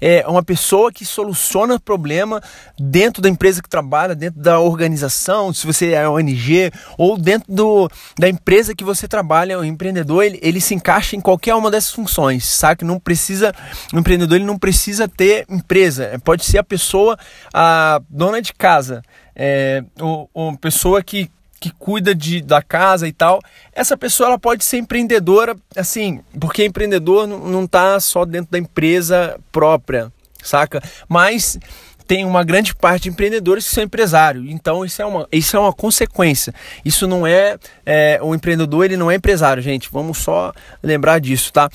é 0.00 0.26
uma 0.26 0.42
pessoa 0.42 0.92
que 0.92 1.04
soluciona 1.04 1.78
problema 1.78 2.42
dentro 2.78 3.22
da 3.22 3.28
empresa 3.28 3.62
que 3.62 3.68
trabalha, 3.68 4.14
dentro 4.14 4.40
da 4.40 4.60
organização, 4.60 5.52
se 5.52 5.66
você 5.66 5.92
é 5.92 6.08
ONG, 6.08 6.70
ou 6.98 7.16
dentro 7.16 7.52
do, 7.52 7.88
da 8.18 8.28
empresa 8.28 8.74
que 8.74 8.84
você 8.84 9.06
trabalha. 9.06 9.58
O 9.58 9.64
empreendedor 9.64 10.24
ele, 10.24 10.38
ele 10.42 10.60
se 10.60 10.74
encaixa 10.74 11.16
em 11.16 11.20
qualquer 11.20 11.54
uma 11.54 11.70
dessas 11.70 11.90
funções, 11.90 12.44
sabe? 12.44 12.84
Não 12.84 12.98
precisa, 12.98 13.54
o 13.92 13.98
empreendedor 13.98 14.36
ele 14.36 14.44
não 14.44 14.58
precisa 14.58 15.08
ter 15.08 15.46
empresa. 15.48 16.20
Pode 16.24 16.44
ser 16.44 16.58
a 16.58 16.64
pessoa, 16.64 17.18
a 17.52 18.00
dona 18.08 18.40
de 18.40 18.52
casa, 18.52 19.02
é, 19.34 19.84
ou 20.00 20.28
pessoa 20.56 21.02
que 21.02 21.30
que 21.66 21.72
cuida 21.78 22.14
de, 22.14 22.40
da 22.40 22.62
casa 22.62 23.08
e 23.08 23.12
tal, 23.12 23.40
essa 23.72 23.96
pessoa 23.96 24.28
ela 24.28 24.38
pode 24.38 24.64
ser 24.64 24.78
empreendedora, 24.78 25.56
assim, 25.76 26.20
porque 26.38 26.64
empreendedor 26.64 27.26
não 27.26 27.64
está 27.64 27.98
só 27.98 28.24
dentro 28.24 28.52
da 28.52 28.58
empresa 28.58 29.38
própria, 29.50 30.12
saca? 30.42 30.80
Mas 31.08 31.58
tem 32.06 32.24
uma 32.24 32.44
grande 32.44 32.72
parte 32.72 33.04
de 33.04 33.08
empreendedores 33.08 33.68
que 33.68 33.74
são 33.74 33.82
empresários. 33.82 34.44
Então 34.48 34.84
isso 34.84 35.02
é 35.02 35.04
uma, 35.06 35.28
isso 35.32 35.56
é 35.56 35.60
uma 35.60 35.72
consequência. 35.72 36.54
Isso 36.84 37.08
não 37.08 37.26
é, 37.26 37.58
é 37.84 38.20
o 38.22 38.32
empreendedor 38.32 38.84
ele 38.84 38.96
não 38.96 39.10
é 39.10 39.16
empresário, 39.16 39.60
gente. 39.60 39.90
Vamos 39.90 40.18
só 40.18 40.52
lembrar 40.80 41.18
disso, 41.18 41.52
tá? 41.52 41.68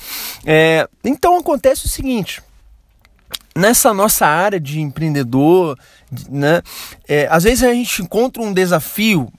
É, 0.46 0.88
então 1.04 1.36
acontece 1.36 1.84
o 1.84 1.88
seguinte. 1.88 2.40
Nessa 3.54 3.92
nossa 3.92 4.26
área 4.26 4.58
de 4.58 4.80
empreendedor, 4.80 5.78
né? 6.30 6.62
É, 7.06 7.28
às 7.30 7.44
vezes 7.44 7.62
a 7.62 7.74
gente 7.74 8.00
encontra 8.00 8.42
um 8.42 8.54
desafio 8.54 9.30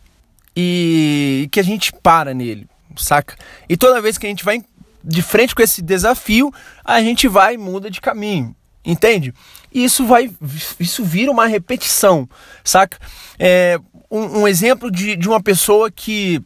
e 0.55 1.47
que 1.51 1.59
a 1.59 1.63
gente 1.63 1.91
para 1.91 2.33
nele, 2.33 2.67
saca? 2.95 3.35
E 3.67 3.75
toda 3.75 4.01
vez 4.01 4.17
que 4.17 4.25
a 4.25 4.29
gente 4.29 4.43
vai 4.43 4.63
de 5.03 5.21
frente 5.21 5.53
com 5.53 5.61
esse 5.61 5.81
desafio, 5.81 6.53
a 6.83 7.01
gente 7.01 7.27
vai 7.27 7.55
e 7.55 7.57
muda 7.57 7.89
de 7.89 7.99
caminho, 7.99 8.55
entende? 8.85 9.33
E 9.73 9.83
isso 9.83 10.05
vai, 10.05 10.31
isso 10.79 11.03
vira 11.03 11.31
uma 11.31 11.47
repetição, 11.47 12.29
saca? 12.63 12.97
É, 13.37 13.79
um, 14.09 14.41
um 14.41 14.47
exemplo 14.47 14.91
de, 14.91 15.15
de 15.15 15.27
uma 15.27 15.41
pessoa 15.41 15.91
que 15.91 16.41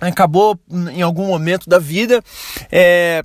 acabou 0.00 0.58
em 0.92 1.00
algum 1.00 1.26
momento 1.26 1.70
da 1.70 1.78
vida 1.78 2.22
é, 2.70 3.24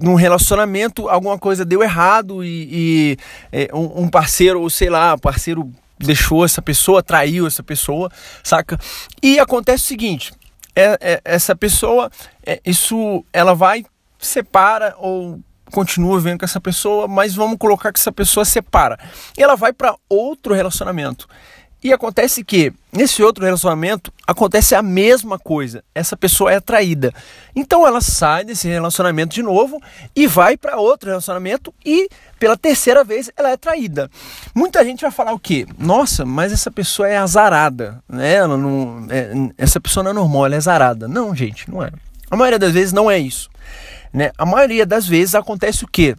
num 0.00 0.14
relacionamento 0.14 1.08
alguma 1.08 1.38
coisa 1.38 1.64
deu 1.64 1.82
errado 1.82 2.44
e, 2.44 2.68
e 2.70 3.16
é, 3.50 3.70
um, 3.74 4.02
um, 4.02 4.08
parceiro, 4.08 4.60
ou 4.60 4.70
sei 4.70 4.90
lá, 4.90 5.16
parceiro 5.18 5.72
deixou 6.00 6.44
essa 6.44 6.62
pessoa, 6.62 7.02
traiu 7.02 7.46
essa 7.46 7.62
pessoa, 7.62 8.10
saca? 8.42 8.78
E 9.22 9.38
acontece 9.38 9.84
o 9.84 9.86
seguinte: 9.86 10.32
é, 10.74 10.98
é, 11.00 11.20
essa 11.24 11.54
pessoa, 11.54 12.10
é, 12.44 12.60
isso, 12.64 13.24
ela 13.32 13.54
vai, 13.54 13.84
separa 14.18 14.94
ou 14.98 15.40
continua 15.70 16.18
vendo 16.20 16.40
com 16.40 16.44
essa 16.44 16.60
pessoa, 16.60 17.06
mas 17.06 17.34
vamos 17.34 17.56
colocar 17.56 17.92
que 17.92 18.00
essa 18.00 18.10
pessoa 18.10 18.44
separa. 18.44 18.98
E 19.38 19.42
ela 19.42 19.54
vai 19.54 19.72
para 19.72 19.94
outro 20.08 20.52
relacionamento. 20.52 21.28
E 21.82 21.92
acontece 21.92 22.44
que 22.44 22.72
nesse 22.92 23.22
outro 23.22 23.44
relacionamento 23.44 24.12
acontece 24.26 24.74
a 24.74 24.82
mesma 24.82 25.38
coisa. 25.38 25.82
Essa 25.94 26.16
pessoa 26.16 26.52
é 26.52 26.60
traída. 26.60 27.12
Então 27.56 27.86
ela 27.86 28.00
sai 28.00 28.44
desse 28.44 28.68
relacionamento 28.68 29.34
de 29.34 29.42
novo 29.42 29.80
e 30.14 30.26
vai 30.26 30.56
para 30.56 30.76
outro 30.76 31.08
relacionamento 31.08 31.72
e 31.84 32.08
pela 32.38 32.56
terceira 32.56 33.02
vez 33.02 33.30
ela 33.34 33.50
é 33.50 33.56
traída. 33.56 34.10
Muita 34.54 34.84
gente 34.84 35.00
vai 35.02 35.10
falar 35.10 35.32
o 35.32 35.38
quê? 35.38 35.66
Nossa, 35.78 36.26
mas 36.26 36.52
essa 36.52 36.70
pessoa 36.70 37.08
é 37.08 37.16
azarada, 37.16 38.02
né? 38.08 38.34
Ela 38.34 38.56
não, 38.56 39.06
é, 39.08 39.32
essa 39.56 39.80
pessoa 39.80 40.04
não 40.04 40.10
é 40.10 40.14
normal, 40.14 40.46
ela 40.46 40.54
é 40.54 40.58
azarada. 40.58 41.08
Não, 41.08 41.34
gente, 41.34 41.70
não 41.70 41.82
é. 41.82 41.90
A 42.30 42.36
maioria 42.36 42.58
das 42.58 42.72
vezes 42.72 42.92
não 42.92 43.10
é 43.10 43.18
isso. 43.18 43.48
Né? 44.12 44.30
A 44.36 44.44
maioria 44.44 44.84
das 44.84 45.06
vezes 45.06 45.34
acontece 45.34 45.84
o 45.84 45.88
quê? 45.88 46.16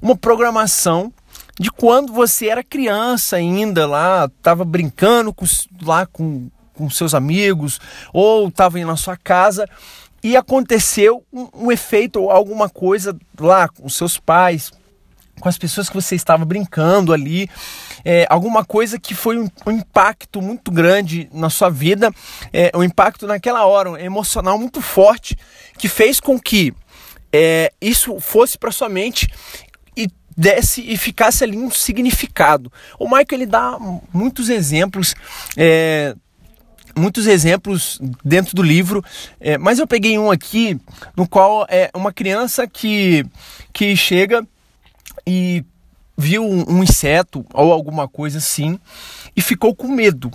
Uma 0.00 0.16
programação 0.16 1.12
de 1.58 1.70
quando 1.70 2.12
você 2.12 2.48
era 2.48 2.64
criança 2.64 3.36
ainda 3.36 3.86
lá, 3.86 4.24
estava 4.24 4.64
brincando 4.64 5.32
com, 5.32 5.44
lá 5.82 6.06
com, 6.06 6.48
com 6.74 6.90
seus 6.90 7.14
amigos 7.14 7.80
ou 8.12 8.48
estava 8.48 8.78
na 8.78 8.96
sua 8.96 9.16
casa 9.16 9.68
e 10.22 10.36
aconteceu 10.36 11.22
um, 11.32 11.48
um 11.54 11.72
efeito 11.72 12.20
ou 12.20 12.30
alguma 12.30 12.68
coisa 12.68 13.16
lá 13.38 13.68
com 13.68 13.88
seus 13.88 14.18
pais, 14.18 14.72
com 15.38 15.48
as 15.48 15.58
pessoas 15.58 15.88
que 15.88 15.94
você 15.94 16.14
estava 16.14 16.44
brincando 16.44 17.12
ali, 17.12 17.48
é, 18.04 18.26
alguma 18.30 18.64
coisa 18.64 18.98
que 18.98 19.14
foi 19.14 19.38
um, 19.38 19.48
um, 19.66 19.70
impacto 19.70 20.40
muito 20.40 20.70
grande 20.70 21.28
na 21.32 21.50
sua 21.50 21.68
vida, 21.68 22.12
é, 22.52 22.70
um 22.74 22.82
impacto 22.82 23.26
naquela 23.26 23.66
hora, 23.66 23.90
um 23.90 23.96
emocional 23.96 24.58
muito 24.58 24.80
forte, 24.80 25.36
que 25.78 25.88
fez 25.88 26.20
com 26.20 26.38
que 26.38 26.72
é, 27.32 27.72
isso 27.80 28.18
fosse 28.20 28.56
para 28.56 28.70
sua 28.70 28.88
mente 28.88 29.28
desse 30.36 30.80
e 30.80 30.96
ficasse 30.96 31.44
ali 31.44 31.56
um 31.56 31.70
significado. 31.70 32.72
O 32.98 33.04
Michael 33.04 33.26
ele 33.32 33.46
dá 33.46 33.78
muitos 34.12 34.48
exemplos. 34.48 35.14
É, 35.56 36.14
muitos 36.96 37.26
exemplos 37.26 37.98
dentro 38.24 38.54
do 38.54 38.62
livro, 38.62 39.04
é, 39.40 39.58
mas 39.58 39.80
eu 39.80 39.86
peguei 39.86 40.16
um 40.16 40.30
aqui 40.30 40.78
no 41.16 41.26
qual 41.26 41.66
é 41.68 41.90
uma 41.92 42.12
criança 42.12 42.68
que, 42.68 43.26
que 43.72 43.96
chega 43.96 44.46
e 45.26 45.64
viu 46.16 46.44
um, 46.44 46.64
um 46.68 46.82
inseto 46.84 47.44
ou 47.52 47.72
alguma 47.72 48.06
coisa 48.06 48.38
assim 48.38 48.78
e 49.36 49.42
ficou 49.42 49.74
com 49.74 49.88
medo 49.88 50.30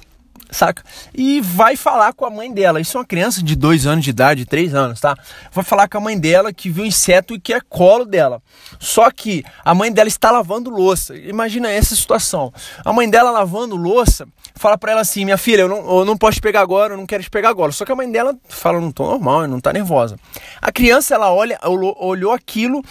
saca? 0.52 0.84
E 1.14 1.42
vai 1.42 1.76
falar 1.76 2.14
com 2.14 2.26
a 2.26 2.30
mãe 2.30 2.52
dela. 2.52 2.82
Isso 2.82 2.98
é 2.98 3.00
uma 3.00 3.06
criança 3.06 3.44
de 3.44 3.56
dois 3.56 3.86
anos 3.86 4.04
de 4.04 4.10
idade, 4.10 4.46
três 4.46 4.74
anos, 4.74 5.00
tá? 5.00 5.16
Vai 5.52 5.64
falar 5.64 5.88
com 5.88 5.98
a 5.98 6.02
mãe 6.02 6.20
dela 6.20 6.52
que 6.52 6.70
viu 6.70 6.84
um 6.84 6.88
inseto 6.88 7.34
e 7.34 7.40
que 7.40 7.54
é 7.54 7.62
colo 7.62 8.06
dela. 8.06 8.42
Só 8.80 9.10
que 9.12 9.44
a 9.64 9.74
mãe 9.74 9.92
dela 9.92 10.08
está 10.08 10.32
lavando 10.32 10.70
louça. 10.70 11.16
Imagina 11.16 11.70
essa 11.70 11.96
situação. 11.96 12.54
A 12.84 12.92
mãe 12.92 13.10
dela 13.10 13.32
lavando 13.32 13.76
louça 13.76 14.28
fala 14.56 14.78
para 14.78 14.92
ela 14.92 15.02
assim: 15.02 15.24
minha 15.24 15.38
filha, 15.38 15.62
eu 15.62 15.70
não, 15.70 16.00
eu 16.00 16.06
não 16.06 16.18
posso 16.18 16.36
te 16.36 16.42
pegar 16.42 16.62
agora, 16.62 16.94
eu 16.94 16.98
não 16.98 17.06
quero 17.06 17.24
te 17.24 17.30
pegar 17.30 17.50
agora. 17.50 17.72
Só 17.72 17.86
que 17.86 17.92
a 17.92 17.96
mãe 17.96 18.12
dela 18.12 18.36
fala 18.48 18.80
não 18.80 18.92
tô 18.92 19.06
normal, 19.06 19.48
não 19.48 19.60
tá 19.60 19.72
nervosa. 19.72 20.18
A 20.62 20.72
criança, 20.72 21.16
ela 21.16 21.32
olha, 21.32 21.60
olhou 21.64 22.34
aquilo 22.34 22.84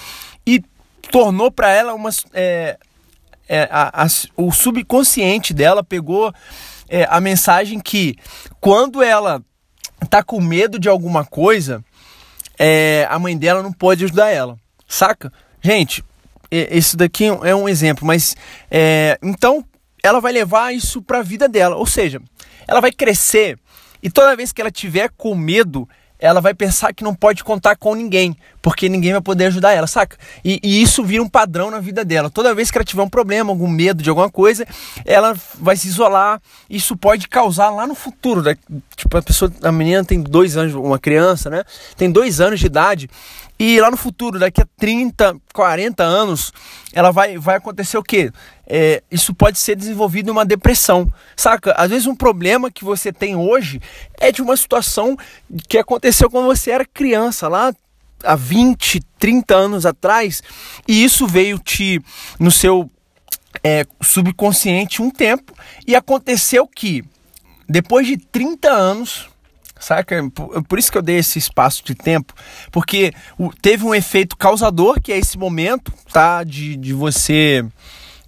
e 0.46 0.62
tornou 1.10 1.50
para 1.50 1.70
ela 1.70 1.94
uma. 1.94 2.10
É, 2.32 2.78
é, 3.48 3.68
a, 3.70 4.04
a, 4.04 4.06
o 4.36 4.52
subconsciente 4.52 5.54
dela 5.54 5.82
pegou 5.82 6.32
é, 6.88 7.06
a 7.10 7.20
mensagem 7.20 7.80
que 7.80 8.16
quando 8.60 9.02
ela 9.02 9.42
tá 10.08 10.22
com 10.22 10.40
medo 10.40 10.78
de 10.78 10.88
alguma 10.88 11.24
coisa, 11.24 11.84
é, 12.58 13.06
a 13.10 13.18
mãe 13.18 13.36
dela 13.36 13.62
não 13.62 13.72
pode 13.72 14.04
ajudar 14.04 14.30
ela, 14.30 14.56
saca? 14.86 15.32
Gente, 15.60 16.04
esse 16.50 16.96
daqui 16.96 17.26
é 17.26 17.54
um 17.54 17.68
exemplo, 17.68 18.06
mas 18.06 18.36
é, 18.70 19.18
então 19.22 19.64
ela 20.02 20.20
vai 20.20 20.32
levar 20.32 20.72
isso 20.72 21.02
para 21.02 21.18
a 21.18 21.22
vida 21.22 21.48
dela, 21.48 21.76
ou 21.76 21.86
seja, 21.86 22.20
ela 22.66 22.80
vai 22.80 22.92
crescer 22.92 23.58
e 24.02 24.10
toda 24.10 24.36
vez 24.36 24.52
que 24.52 24.60
ela 24.60 24.70
tiver 24.70 25.10
com 25.16 25.34
medo, 25.34 25.88
ela 26.18 26.40
vai 26.40 26.54
pensar 26.54 26.92
que 26.92 27.04
não 27.04 27.14
pode 27.14 27.44
contar 27.44 27.76
com 27.76 27.94
ninguém, 27.94 28.36
porque 28.60 28.88
ninguém 28.88 29.12
vai 29.12 29.20
poder 29.20 29.46
ajudar 29.46 29.72
ela, 29.72 29.86
saca? 29.86 30.16
E, 30.44 30.58
e, 30.62 30.82
isso 30.82 31.04
vira 31.04 31.22
um 31.22 31.28
padrão 31.28 31.70
na 31.70 31.78
vida 31.78 32.04
dela. 32.04 32.28
Toda 32.28 32.54
vez 32.54 32.70
que 32.70 32.78
ela 32.78 32.84
tiver 32.84 33.02
um 33.02 33.08
problema, 33.08 33.50
algum 33.50 33.68
medo 33.68 34.02
de 34.02 34.10
alguma 34.10 34.30
coisa, 34.30 34.66
ela 35.04 35.34
vai 35.54 35.76
se 35.76 35.88
isolar. 35.88 36.40
Isso 36.68 36.96
pode 36.96 37.28
causar 37.28 37.70
lá 37.70 37.86
no 37.86 37.94
futuro, 37.94 38.42
né? 38.42 38.56
tipo 38.96 39.16
a 39.16 39.22
pessoa, 39.22 39.50
a 39.62 39.70
menina 39.70 40.04
tem 40.04 40.20
dois 40.20 40.56
anos, 40.56 40.74
uma 40.74 40.98
criança, 40.98 41.48
né? 41.48 41.62
Tem 41.96 42.10
dois 42.10 42.40
anos 42.40 42.58
de 42.58 42.66
idade 42.66 43.08
e 43.58 43.80
lá 43.80 43.90
no 43.90 43.96
futuro, 43.96 44.38
daqui 44.38 44.60
a 44.60 44.66
30, 44.78 45.36
40 45.58 46.04
anos, 46.04 46.52
ela 46.92 47.10
vai, 47.10 47.36
vai 47.36 47.56
acontecer 47.56 47.98
o 47.98 48.02
quê? 48.02 48.30
É, 48.64 49.02
isso 49.10 49.34
pode 49.34 49.58
ser 49.58 49.74
desenvolvido 49.74 50.30
uma 50.30 50.46
depressão, 50.46 51.12
saca? 51.36 51.72
Às 51.72 51.90
vezes 51.90 52.06
um 52.06 52.14
problema 52.14 52.70
que 52.70 52.84
você 52.84 53.12
tem 53.12 53.34
hoje 53.34 53.80
é 54.20 54.30
de 54.30 54.40
uma 54.40 54.56
situação 54.56 55.16
que 55.68 55.76
aconteceu 55.76 56.30
quando 56.30 56.46
você 56.46 56.70
era 56.70 56.84
criança, 56.84 57.48
lá 57.48 57.74
há 58.22 58.36
20, 58.36 59.00
30 59.18 59.52
anos 59.56 59.84
atrás, 59.84 60.44
e 60.86 61.02
isso 61.02 61.26
veio 61.26 61.58
te 61.58 62.00
no 62.38 62.52
seu 62.52 62.88
é, 63.64 63.84
subconsciente 64.00 65.02
um 65.02 65.10
tempo, 65.10 65.52
e 65.88 65.96
aconteceu 65.96 66.68
que 66.68 67.04
depois 67.68 68.06
de 68.06 68.16
30 68.16 68.70
anos, 68.70 69.28
saca? 69.78 70.22
Por, 70.68 70.78
isso 70.78 70.90
que 70.90 70.98
eu 70.98 71.02
dei 71.02 71.16
esse 71.16 71.38
espaço 71.38 71.84
de 71.84 71.94
tempo, 71.94 72.34
porque 72.70 73.12
teve 73.62 73.84
um 73.84 73.94
efeito 73.94 74.36
causador, 74.36 75.00
que 75.00 75.12
é 75.12 75.18
esse 75.18 75.38
momento, 75.38 75.92
tá? 76.12 76.42
De, 76.44 76.76
de 76.76 76.92
você. 76.92 77.64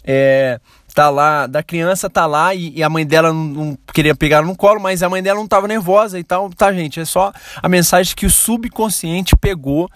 É, 0.02 0.58
tá 0.94 1.08
lá, 1.08 1.46
da 1.46 1.62
criança 1.62 2.10
tá 2.10 2.26
lá 2.26 2.54
e, 2.54 2.72
e 2.76 2.82
a 2.82 2.88
mãe 2.88 3.06
dela 3.06 3.32
não, 3.32 3.44
não, 3.44 3.78
queria 3.92 4.14
pegar 4.14 4.42
no 4.42 4.56
colo, 4.56 4.80
mas 4.80 5.02
a 5.02 5.08
mãe 5.08 5.22
dela 5.22 5.38
não 5.38 5.46
tava 5.46 5.68
nervosa 5.68 6.18
e 6.18 6.24
tal, 6.24 6.50
tá, 6.50 6.72
gente? 6.72 7.00
É 7.00 7.04
só 7.04 7.32
a 7.62 7.68
mensagem 7.68 8.14
que 8.14 8.26
o 8.26 8.30
subconsciente 8.30 9.36
pegou 9.36 9.88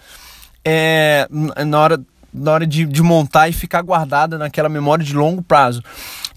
é, 0.64 1.26
na 1.66 1.80
hora, 1.80 2.00
na 2.32 2.52
hora 2.52 2.66
de, 2.66 2.84
de 2.86 3.02
montar 3.02 3.48
e 3.48 3.52
ficar 3.52 3.82
guardada 3.82 4.38
naquela 4.38 4.68
memória 4.68 5.04
de 5.04 5.14
longo 5.14 5.42
prazo. 5.42 5.82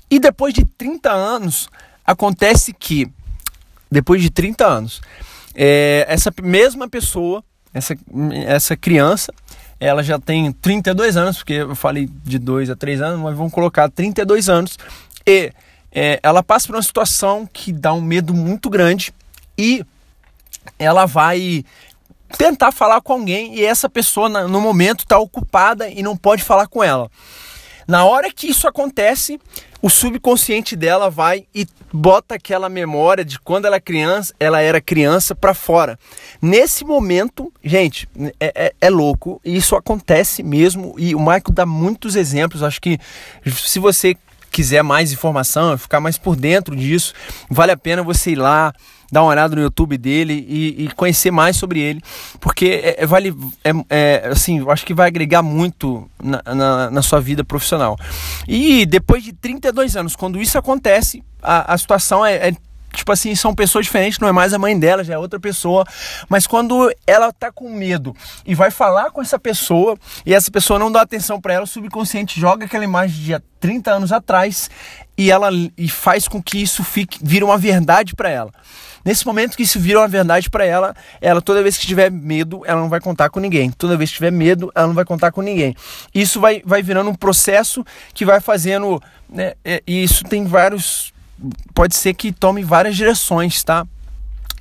E 0.10 0.20
depois 0.20 0.54
de 0.54 0.66
30 0.66 1.12
anos, 1.12 1.70
acontece 2.06 2.74
que, 2.74 3.12
depois 3.90 4.22
de 4.22 4.30
30 4.30 4.66
anos, 4.66 5.02
é, 5.56 6.06
essa 6.08 6.32
mesma 6.42 6.88
pessoa, 6.88 7.44
essa, 7.74 7.96
essa 8.46 8.76
criança, 8.76 9.34
ela 9.80 10.04
já 10.04 10.20
tem 10.20 10.52
32 10.52 11.18
anos, 11.18 11.38
porque 11.38 11.54
eu 11.54 11.76
falei 11.76 12.10
de 12.24 12.40
2 12.40 12.70
a 12.70 12.76
3 12.76 13.02
anos, 13.02 13.20
mas 13.22 13.36
vamos 13.36 13.54
colocar 13.54 13.90
32 13.90 14.50
anos, 14.50 14.78
e 15.26 15.52
é, 15.92 16.20
ela 16.22 16.44
passa 16.44 16.68
por 16.68 16.76
uma 16.76 16.82
situação 16.82 17.48
que 17.52 17.72
dá 17.72 17.94
um 17.94 18.02
medo 18.02 18.34
muito 18.34 18.70
grande 18.70 19.14
e 19.58 19.86
ela 20.78 21.06
vai 21.06 21.64
tentar 22.38 22.72
falar 22.72 23.02
com 23.02 23.14
alguém 23.14 23.56
e 23.56 23.66
essa 23.66 23.90
pessoa 23.90 24.28
no 24.30 24.62
momento 24.62 25.00
está 25.02 25.18
ocupada 25.18 25.90
e 25.90 26.04
não 26.04 26.16
pode 26.16 26.44
falar 26.44 26.68
com 26.68 26.84
ela. 26.84 27.10
Na 27.88 28.04
hora 28.04 28.32
que 28.32 28.48
isso 28.48 28.68
acontece, 28.68 29.40
o 29.82 29.90
subconsciente 29.90 30.76
dela 30.76 31.10
vai 31.10 31.46
e 31.54 31.68
bota 31.94 32.36
aquela 32.36 32.68
memória 32.68 33.24
de 33.24 33.40
quando 33.40 33.66
ela, 33.66 33.78
é 33.78 33.80
criança, 33.80 34.34
ela 34.40 34.62
era 34.62 34.82
criança 34.82 35.36
para 35.36 35.54
fora. 35.54 35.98
Nesse 36.42 36.84
momento, 36.84 37.52
gente, 37.64 38.08
é, 38.40 38.52
é, 38.56 38.74
é, 38.82 38.90
louco. 38.90 39.40
Isso 39.44 39.76
acontece 39.76 40.44
mesmo 40.44 40.96
e 40.98 41.16
o 41.16 41.20
Michael 41.20 41.44
dá 41.52 41.66
muitos 41.66 42.16
exemplos. 42.16 42.64
Acho 42.64 42.82
que 42.82 43.00
se 43.46 43.80
você 43.80 44.16
quiser 44.58 44.82
mais 44.82 45.12
informação, 45.12 45.78
ficar 45.78 46.00
mais 46.00 46.18
por 46.18 46.36
dentro 46.36 46.76
disso, 46.76 47.14
vale 47.48 47.72
a 47.72 47.78
pena 47.78 48.02
você 48.02 48.32
ir 48.32 48.38
lá, 48.38 48.74
dar 49.12 49.22
uma 49.22 49.30
olhada 49.30 49.56
no 49.56 49.62
YouTube 49.62 50.00
dele 50.00 50.34
e, 50.50 50.86
e 50.86 50.88
conhecer 50.96 51.30
mais 51.30 51.56
sobre 51.58 51.80
ele, 51.80 52.02
porque 52.40 52.82
é, 52.84 53.04
é 53.04 53.06
vale, 53.06 53.36
é, 53.64 53.72
é, 53.88 54.30
assim, 54.32 54.58
eu 54.58 54.72
acho 54.72 54.84
que 54.84 54.96
vai 54.96 55.06
agregar 55.06 55.44
muito 55.44 56.10
na, 56.20 56.42
na, 56.56 56.90
na, 56.90 57.02
sua 57.04 57.22
vida 57.22 57.44
profissional. 57.44 57.96
E 58.48 58.84
depois 58.88 59.24
de 59.24 59.32
32 59.32 59.96
anos, 59.96 60.16
quando 60.16 60.42
isso 60.42 60.58
acontece, 60.58 61.24
a, 61.40 61.76
a 61.76 61.78
situação 61.78 62.26
é, 62.26 62.50
é 62.50 62.56
tipo 62.98 63.12
assim, 63.12 63.36
são 63.36 63.54
pessoas 63.54 63.86
diferentes, 63.86 64.20
não 64.20 64.28
é 64.28 64.32
mais 64.32 64.54
a 64.54 64.60
mãe 64.60 64.78
dela, 64.78 65.04
já 65.04 65.14
é 65.14 65.18
outra 65.18 65.40
pessoa. 65.40 65.86
Mas 66.28 66.46
quando 66.46 66.92
ela 67.06 67.32
tá 67.32 67.52
com 67.52 67.70
medo 67.70 68.16
e 68.46 68.54
vai 68.54 68.72
falar 68.72 69.12
com 69.12 69.22
essa 69.22 69.40
pessoa 69.40 69.98
e 70.26 70.34
essa 70.34 70.52
pessoa 70.52 70.80
não 70.80 70.92
dá 70.92 71.02
atenção 71.02 71.40
para 71.40 71.54
ela, 71.54 71.64
o 71.64 71.68
subconsciente 71.68 72.40
joga 72.40 72.66
aquela 72.66 72.84
imagem 72.84 73.24
de 73.24 73.34
há 73.34 73.42
30 73.60 73.92
anos 73.92 74.12
atrás 74.12 74.70
e 75.18 75.32
ela 75.32 75.50
e 75.78 75.90
faz 75.90 76.28
com 76.28 76.42
que 76.42 76.62
isso 76.62 76.84
fique 76.84 77.20
vira 77.22 77.46
uma 77.46 77.58
verdade 77.58 78.16
para 78.16 78.30
ela. 78.30 78.52
Nesse 79.04 79.26
momento 79.26 79.56
que 79.56 79.64
isso 79.64 79.80
vira 79.80 80.00
uma 80.00 80.08
verdade 80.08 80.50
para 80.50 80.66
ela, 80.66 80.94
ela 81.22 81.42
toda 81.42 81.64
vez 81.64 81.78
que 81.78 81.88
tiver 81.88 82.12
medo, 82.12 82.62
ela 82.66 82.82
não 82.82 82.90
vai 82.90 83.00
contar 83.00 83.30
com 83.30 83.40
ninguém. 83.40 83.72
Toda 83.72 83.96
vez 83.96 84.10
que 84.10 84.18
tiver 84.18 84.32
medo, 84.32 84.70
ela 84.76 84.88
não 84.88 84.94
vai 84.94 85.06
contar 85.06 85.32
com 85.32 85.42
ninguém. 85.42 85.74
Isso 86.14 86.42
vai, 86.42 86.62
vai 86.66 86.84
virando 86.84 87.10
um 87.10 87.16
processo 87.16 87.86
que 88.14 88.26
vai 88.26 88.42
fazendo, 88.42 89.02
né, 89.30 89.54
é, 89.64 89.82
e 89.88 90.04
isso 90.04 90.26
tem 90.26 90.44
vários 90.44 91.14
pode 91.74 91.96
ser 91.96 92.14
que 92.14 92.32
tome 92.32 92.64
várias 92.64 92.96
direções, 92.96 93.64
tá? 93.64 93.86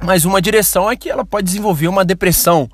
Mas 0.02 0.24
uma 0.24 0.42
direção 0.42 0.90
é 0.90 0.96
que 0.96 1.08
ela 1.08 1.24
pode 1.24 1.46
desenvolver 1.46 1.88
uma 1.88 2.04
depressão, 2.04 2.68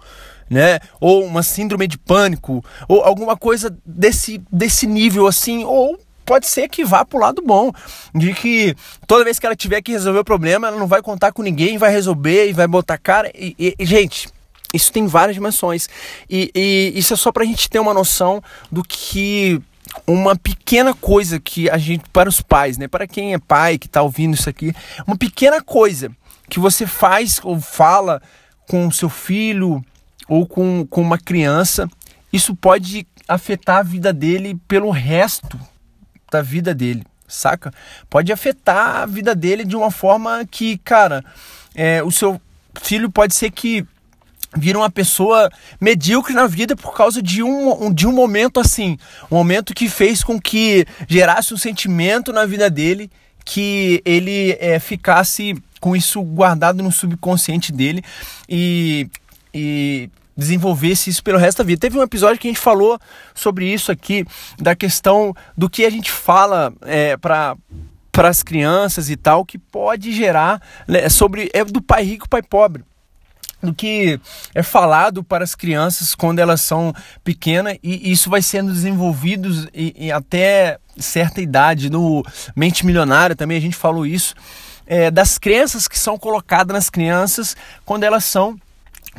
né? 0.50 0.80
Ou 1.00 1.25
uma 1.25 1.42
síndrome 1.42 1.87
de 1.87 1.99
pânico, 1.99 2.64
ou 2.88 3.02
alguma 3.02 3.37
coisa 3.37 3.77
desse, 3.87 4.42
desse 4.50 4.87
nível 4.87 5.27
assim, 5.27 5.64
ou 5.64 5.98
pode 6.24 6.46
ser 6.46 6.68
que 6.68 6.85
vá 6.85 7.05
para 7.05 7.16
o 7.16 7.20
lado 7.20 7.42
bom, 7.44 7.70
de 8.14 8.33
que 8.35 8.74
toda 9.07 9.24
vez 9.24 9.38
que 9.38 9.46
ela 9.46 9.57
tiver 9.57 9.83
que 9.83 9.92
resolver 9.92 10.20
o 10.20 10.24
problema, 10.24 10.68
ela 10.68 10.79
não 10.79 10.87
vai 10.87 11.03
contar 11.03 11.33
com 11.33 11.42
ninguém, 11.42 11.79
vai 11.79 11.90
resolver 11.90 12.48
e 12.48 12.53
vai 12.53 12.66
botar 12.66 12.98
cara. 12.98 13.31
E, 13.35 13.74
e 13.79 13.87
gente, 13.87 14.29
isso 14.72 14.90
tem 14.90 15.07
várias 15.07 15.35
dimensões. 15.35 15.88
E, 16.29 16.50
e 16.55 16.92
isso 16.94 17.14
é 17.14 17.16
só 17.16 17.31
para 17.31 17.42
a 17.42 17.46
gente 17.46 17.68
ter 17.68 17.79
uma 17.79 17.94
noção 17.94 18.42
do 18.70 18.83
que 18.83 19.61
uma 20.07 20.37
pequena 20.37 20.94
coisa 20.94 21.38
que 21.38 21.68
a 21.70 21.78
gente, 21.78 22.05
para 22.12 22.28
os 22.28 22.40
pais, 22.40 22.78
né? 22.78 22.88
Para 22.88 23.07
quem 23.07 23.35
é 23.35 23.38
pai 23.38 23.78
que 23.78 23.87
está 23.87 24.02
ouvindo 24.02 24.35
isso 24.35 24.48
aqui, 24.48 24.74
uma 25.07 25.16
pequena 25.16 25.62
coisa 25.62 26.11
que 26.48 26.59
você 26.59 26.87
faz 26.87 27.40
ou 27.42 27.61
fala 27.61 28.20
com 28.68 28.90
seu 28.90 29.09
filho 29.09 29.85
ou 30.28 30.46
com, 30.46 30.87
com 30.87 31.02
uma 31.02 31.18
criança, 31.18 31.88
isso 32.33 32.55
pode 32.55 33.07
afetar 33.28 33.78
a 33.78 33.83
vida 33.83 34.12
dele 34.12 34.59
pelo 34.66 34.90
resto 34.90 35.59
da 36.31 36.42
vida 36.42 36.74
dele, 36.74 37.05
saca? 37.28 37.72
Pode 38.09 38.33
afetar 38.33 39.02
a 39.02 39.07
vida 39.07 39.35
dele 39.35 39.64
de 39.64 39.76
uma 39.76 39.90
forma 39.90 40.44
que, 40.50 40.78
cara, 40.78 41.24
é, 41.74 42.02
o 42.02 42.11
seu 42.11 42.40
filho 42.81 43.11
pode 43.11 43.35
ser 43.35 43.50
que 43.50 43.87
vira 44.57 44.79
uma 44.79 44.91
pessoa 44.91 45.49
medíocre 45.81 46.35
na 46.35 46.47
vida 46.47 46.77
por 46.77 46.95
causa 46.95 47.23
de 47.23 47.43
um, 47.43 47.93
de 47.93 48.07
um 48.07 48.12
momento 48.12 48.61
assim, 48.61 48.99
um 49.31 49.37
momento 49.37 49.75
que 49.75 49.88
fez 49.88 50.23
com 50.23 50.41
que 50.41 50.87
gerasse 51.09 51.55
um 51.55 51.57
sentimento 51.57 52.33
na 52.33 52.45
vida 52.45 52.69
dele 52.69 53.11
que 53.45 54.01
ele 54.05 54.57
é, 54.61 54.79
ficasse 54.79 55.55
com 55.81 55.97
isso 55.97 56.23
guardado 56.23 56.83
no 56.83 56.93
subconsciente 56.93 57.73
dele 57.73 58.05
e, 58.49 59.09
e 59.53 60.09
desenvolvesse 60.37 61.11
isso 61.11 61.23
pelo 61.23 61.38
resto 61.38 61.59
da 61.59 61.65
vida. 61.65 61.81
Teve 61.81 61.99
um 61.99 62.03
episódio 62.03 62.38
que 62.38 62.47
a 62.47 62.51
gente 62.51 62.61
falou 62.61 62.99
sobre 63.35 63.67
isso 63.67 63.91
aqui, 63.91 64.25
da 64.59 64.77
questão 64.77 65.35
do 65.57 65.69
que 65.69 65.85
a 65.85 65.91
gente 65.91 66.11
fala 66.11 66.73
é, 66.83 67.17
para 67.17 67.57
para 68.12 68.29
as 68.29 68.43
crianças 68.43 69.09
e 69.09 69.17
tal, 69.17 69.43
que 69.43 69.57
pode 69.57 70.12
gerar 70.12 70.61
né, 70.87 71.09
sobre 71.09 71.51
é 71.55 71.65
do 71.65 71.81
pai 71.81 72.05
rico, 72.05 72.29
pai 72.29 72.43
pobre 72.43 72.85
do 73.62 73.72
que 73.72 74.18
é 74.55 74.62
falado 74.62 75.22
para 75.22 75.44
as 75.44 75.55
crianças 75.55 76.14
quando 76.14 76.40
elas 76.40 76.61
são 76.61 76.92
pequenas 77.22 77.79
e 77.83 78.11
isso 78.11 78.29
vai 78.29 78.42
sendo 78.42 78.72
desenvolvido 78.72 79.68
e, 79.72 80.07
e 80.07 80.12
até 80.12 80.79
certa 80.96 81.40
idade. 81.40 81.88
No 81.88 82.25
mente 82.57 82.85
milionária 82.85 83.37
também 83.37 83.57
a 83.57 83.61
gente 83.61 83.77
falou 83.77 84.05
isso 84.05 84.35
é, 84.87 85.11
das 85.11 85.38
crenças 85.38 85.87
que 85.87 85.98
são 85.98 86.18
colocadas 86.18 86.75
nas 86.75 86.90
crianças 86.90 87.57
quando 87.85 88.05
elas 88.05 88.25
são 88.25 88.59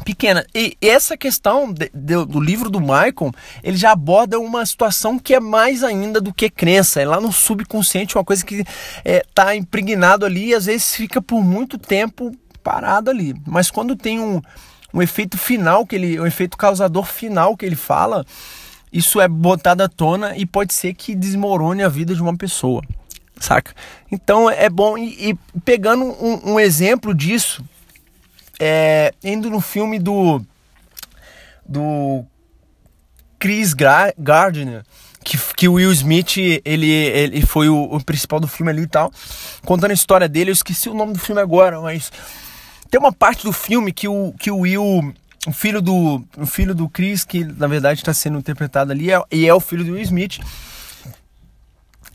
pequenas. 0.04 0.46
E 0.54 0.76
essa 0.82 1.16
questão 1.16 1.72
de, 1.72 1.90
de, 1.94 2.26
do 2.26 2.40
livro 2.40 2.70
do 2.70 2.80
Michael 2.80 3.32
ele 3.64 3.78
já 3.78 3.92
aborda 3.92 4.40
uma 4.40 4.66
situação 4.66 5.20
que 5.20 5.34
é 5.34 5.40
mais 5.40 5.84
ainda 5.84 6.20
do 6.20 6.34
que 6.34 6.50
crença. 6.50 7.02
É 7.02 7.06
lá 7.06 7.22
no 7.22 7.32
subconsciente 7.32 8.18
uma 8.18 8.24
coisa 8.24 8.44
que 8.44 8.62
está 8.62 8.72
é, 9.06 9.24
tá 9.34 9.56
impregnado 9.56 10.26
ali 10.26 10.48
e 10.48 10.56
às 10.56 10.66
vezes 10.66 10.96
fica 10.96 11.22
por 11.22 11.44
muito 11.44 11.78
tempo 11.78 12.32
parado 12.64 13.10
ali. 13.10 13.36
Mas 13.46 13.70
quando 13.70 13.96
tem 13.96 14.20
um, 14.20 14.42
um 14.94 15.02
efeito 15.02 15.38
final, 15.38 15.86
que 15.86 15.96
ele, 15.96 16.20
um 16.20 16.26
efeito 16.26 16.58
causador 16.58 17.06
final 17.06 17.58
que 17.58 17.66
ele 17.66 17.76
fala, 17.76 18.26
isso 18.92 19.20
é 19.20 19.28
botado 19.28 19.82
à 19.82 19.90
tona 19.90 20.38
e 20.38 20.46
pode 20.46 20.74
ser 20.74 20.94
que 20.94 21.16
desmorone 21.16 21.84
a 21.84 21.90
vida 21.90 22.14
de 22.14 22.22
uma 22.22 22.38
pessoa, 22.38 22.82
saca? 23.40 23.74
Então 24.12 24.48
é 24.50 24.70
bom, 24.70 24.98
e, 24.98 25.32
e 25.32 25.60
pegando 25.62 26.06
um, 26.06 26.54
um, 26.54 26.60
exemplo 26.60 27.14
disso, 27.14 27.66
é, 28.60 29.12
indo 29.24 29.50
no 29.50 29.60
filme 29.60 29.98
do, 29.98 30.40
do 31.68 32.24
Chris 33.40 33.74
Gardner, 33.74 34.84
que, 35.24 35.38
que 35.56 35.68
o 35.68 35.74
Will 35.74 35.92
Smith 35.92 36.38
ele, 36.64 36.92
ele 36.92 37.46
foi 37.46 37.70
o, 37.70 37.84
o 37.84 38.04
principal 38.04 38.40
do 38.40 38.48
filme 38.48 38.72
ali 38.72 38.84
e 38.84 38.88
tal, 38.88 39.12
contando 39.66 39.92
a 39.92 39.96
história 39.96 40.30
dele. 40.30 40.52
Eu 40.52 40.54
esqueci 40.54 40.88
o 40.88 40.94
nome 40.94 41.14
do 41.14 41.20
filme 41.20 41.42
agora, 41.42 41.82
mas 41.82 42.12
tem 42.94 43.00
uma 43.00 43.12
parte 43.12 43.44
do 43.44 43.52
filme 43.52 43.92
que 43.92 44.08
o, 44.08 44.36
que 44.38 44.52
o 44.52 44.60
Will, 44.60 45.12
o 45.48 45.52
filho 45.52 45.82
do, 45.82 46.24
o 46.38 46.46
filho 46.46 46.76
do 46.76 46.88
Chris, 46.88 47.24
que 47.24 47.44
na 47.44 47.66
verdade 47.66 48.02
está 48.02 48.14
sendo 48.14 48.38
interpretado 48.38 48.92
ali, 48.92 49.12
é, 49.12 49.20
e 49.32 49.48
é 49.48 49.54
o 49.54 49.60
filho 49.60 49.84
do 49.84 49.94
Will 49.94 50.04
Smith, 50.04 50.40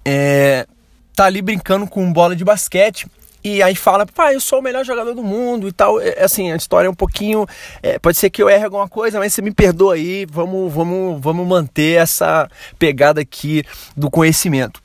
é, 0.05 0.69
tá 1.17 1.25
ali 1.25 1.43
brincando 1.43 1.85
com 1.85 2.13
bola 2.13 2.37
de 2.37 2.45
basquete. 2.45 3.09
e 3.43 3.61
aí 3.61 3.75
fala, 3.75 4.07
pai, 4.07 4.37
eu 4.37 4.41
sou 4.41 4.61
o 4.61 4.63
melhor 4.63 4.85
jogador 4.85 5.17
do 5.17 5.25
mundo 5.25 5.67
e 5.67 5.73
tal. 5.73 6.01
É, 6.01 6.23
assim, 6.23 6.53
a 6.53 6.55
história 6.55 6.87
é 6.87 6.91
um 6.91 6.95
pouquinho. 6.95 7.45
É, 7.83 7.99
pode 7.99 8.17
ser 8.17 8.31
que 8.31 8.41
eu 8.41 8.49
erre 8.49 8.67
alguma 8.67 8.89
coisa, 8.89 9.19
mas 9.19 9.35
você 9.35 9.43
me 9.43 9.51
perdoa 9.51 9.95
aí. 9.95 10.27
Vamos, 10.27 10.73
vamos, 10.73 11.21
vamos 11.21 11.45
manter 11.45 12.01
essa 12.01 12.49
pegada 12.79 13.21
aqui 13.21 13.65
do 13.97 14.09
conhecimento. 14.09 14.81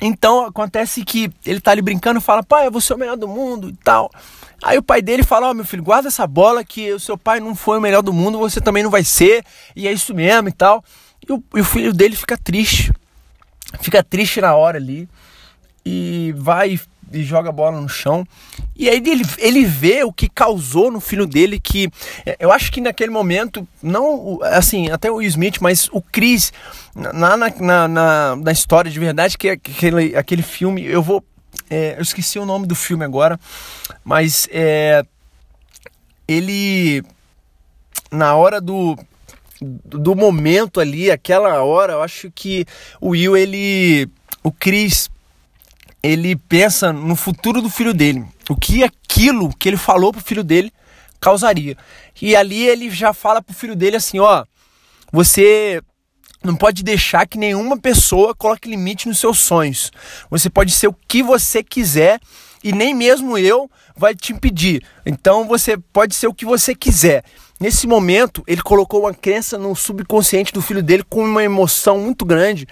Então 0.00 0.46
acontece 0.46 1.04
que 1.04 1.30
ele 1.46 1.60
tá 1.60 1.70
ali 1.70 1.80
brincando, 1.80 2.20
fala, 2.20 2.42
pai, 2.42 2.66
eu 2.66 2.72
vou 2.72 2.80
ser 2.80 2.94
o 2.94 2.98
melhor 2.98 3.16
do 3.16 3.28
mundo 3.28 3.68
e 3.68 3.76
tal. 3.84 4.10
Aí 4.62 4.78
o 4.78 4.82
pai 4.82 5.02
dele 5.02 5.22
fala, 5.22 5.48
ó, 5.48 5.50
oh, 5.50 5.54
meu 5.54 5.64
filho, 5.64 5.82
guarda 5.82 6.08
essa 6.08 6.26
bola 6.26 6.64
que 6.64 6.92
o 6.92 7.00
seu 7.00 7.18
pai 7.18 7.40
não 7.40 7.54
foi 7.54 7.78
o 7.78 7.80
melhor 7.80 8.02
do 8.02 8.12
mundo, 8.12 8.38
você 8.38 8.60
também 8.60 8.82
não 8.82 8.90
vai 8.90 9.02
ser, 9.02 9.44
e 9.74 9.88
é 9.88 9.92
isso 9.92 10.14
mesmo 10.14 10.48
e 10.48 10.52
tal. 10.52 10.84
E 11.26 11.32
o, 11.32 11.42
e 11.56 11.60
o 11.60 11.64
filho 11.64 11.92
dele 11.92 12.16
fica 12.16 12.36
triste. 12.36 12.92
Fica 13.80 14.02
triste 14.02 14.40
na 14.40 14.54
hora 14.54 14.78
ali. 14.78 15.08
E 15.84 16.32
vai 16.36 16.78
e 17.12 17.22
joga 17.22 17.50
a 17.50 17.52
bola 17.52 17.80
no 17.80 17.88
chão. 17.88 18.26
E 18.74 18.88
aí 18.88 18.96
ele, 18.96 19.24
ele 19.38 19.64
vê 19.64 20.02
o 20.02 20.12
que 20.12 20.28
causou 20.28 20.90
no 20.90 21.00
filho 21.00 21.26
dele, 21.26 21.60
que 21.60 21.90
é, 22.24 22.36
eu 22.40 22.50
acho 22.50 22.72
que 22.72 22.80
naquele 22.80 23.10
momento, 23.10 23.66
não 23.82 24.38
assim, 24.42 24.90
até 24.90 25.10
o 25.10 25.20
Smith, 25.22 25.58
mas 25.60 25.88
o 25.92 26.00
Chris, 26.00 26.52
na, 26.94 27.36
na, 27.36 27.88
na, 27.88 28.36
na 28.36 28.52
história 28.52 28.90
de 28.90 28.98
verdade, 28.98 29.36
que 29.36 29.48
é 29.48 29.52
aquele, 29.52 30.16
aquele 30.16 30.42
filme, 30.42 30.84
eu 30.84 31.02
vou. 31.02 31.22
É, 31.74 31.94
eu 31.96 32.02
esqueci 32.02 32.38
o 32.38 32.44
nome 32.44 32.66
do 32.66 32.74
filme 32.74 33.02
agora, 33.02 33.40
mas 34.04 34.46
é, 34.52 35.02
ele. 36.28 37.02
Na 38.10 38.36
hora 38.36 38.60
do, 38.60 38.94
do 39.58 40.14
momento 40.14 40.80
ali, 40.80 41.10
aquela 41.10 41.62
hora, 41.62 41.94
eu 41.94 42.02
acho 42.02 42.30
que 42.30 42.66
o 43.00 43.12
Will, 43.12 43.34
ele. 43.34 44.06
O 44.44 44.52
Chris 44.52 45.10
ele 46.02 46.36
pensa 46.36 46.92
no 46.92 47.16
futuro 47.16 47.62
do 47.62 47.70
filho 47.70 47.94
dele, 47.94 48.22
o 48.50 48.56
que 48.56 48.84
aquilo 48.84 49.48
que 49.56 49.66
ele 49.66 49.78
falou 49.78 50.12
pro 50.12 50.20
filho 50.20 50.44
dele 50.44 50.70
causaria. 51.18 51.74
E 52.20 52.36
ali 52.36 52.66
ele 52.66 52.90
já 52.90 53.14
fala 53.14 53.40
pro 53.40 53.54
filho 53.54 53.74
dele 53.74 53.96
assim, 53.96 54.18
ó, 54.18 54.44
você 55.10 55.80
não 56.42 56.56
pode 56.56 56.82
deixar 56.82 57.26
que 57.26 57.38
nenhuma 57.38 57.78
pessoa 57.78 58.34
coloque 58.34 58.68
limite 58.68 59.08
nos 59.08 59.18
seus 59.18 59.38
sonhos. 59.38 59.90
Você 60.30 60.50
pode 60.50 60.72
ser 60.72 60.88
o 60.88 60.96
que 61.06 61.22
você 61.22 61.62
quiser 61.62 62.20
e 62.62 62.72
nem 62.72 62.94
mesmo 62.94 63.36
eu 63.38 63.70
vai 63.96 64.14
te 64.14 64.32
impedir. 64.32 64.82
Então 65.04 65.46
você 65.46 65.76
pode 65.76 66.14
ser 66.14 66.26
o 66.26 66.34
que 66.34 66.44
você 66.44 66.74
quiser. 66.74 67.24
Nesse 67.60 67.86
momento, 67.86 68.42
ele 68.46 68.60
colocou 68.60 69.02
uma 69.02 69.14
crença 69.14 69.56
no 69.56 69.74
subconsciente 69.76 70.52
do 70.52 70.60
filho 70.60 70.82
dele 70.82 71.04
com 71.08 71.24
uma 71.24 71.44
emoção 71.44 71.98
muito 71.98 72.24
grande 72.24 72.66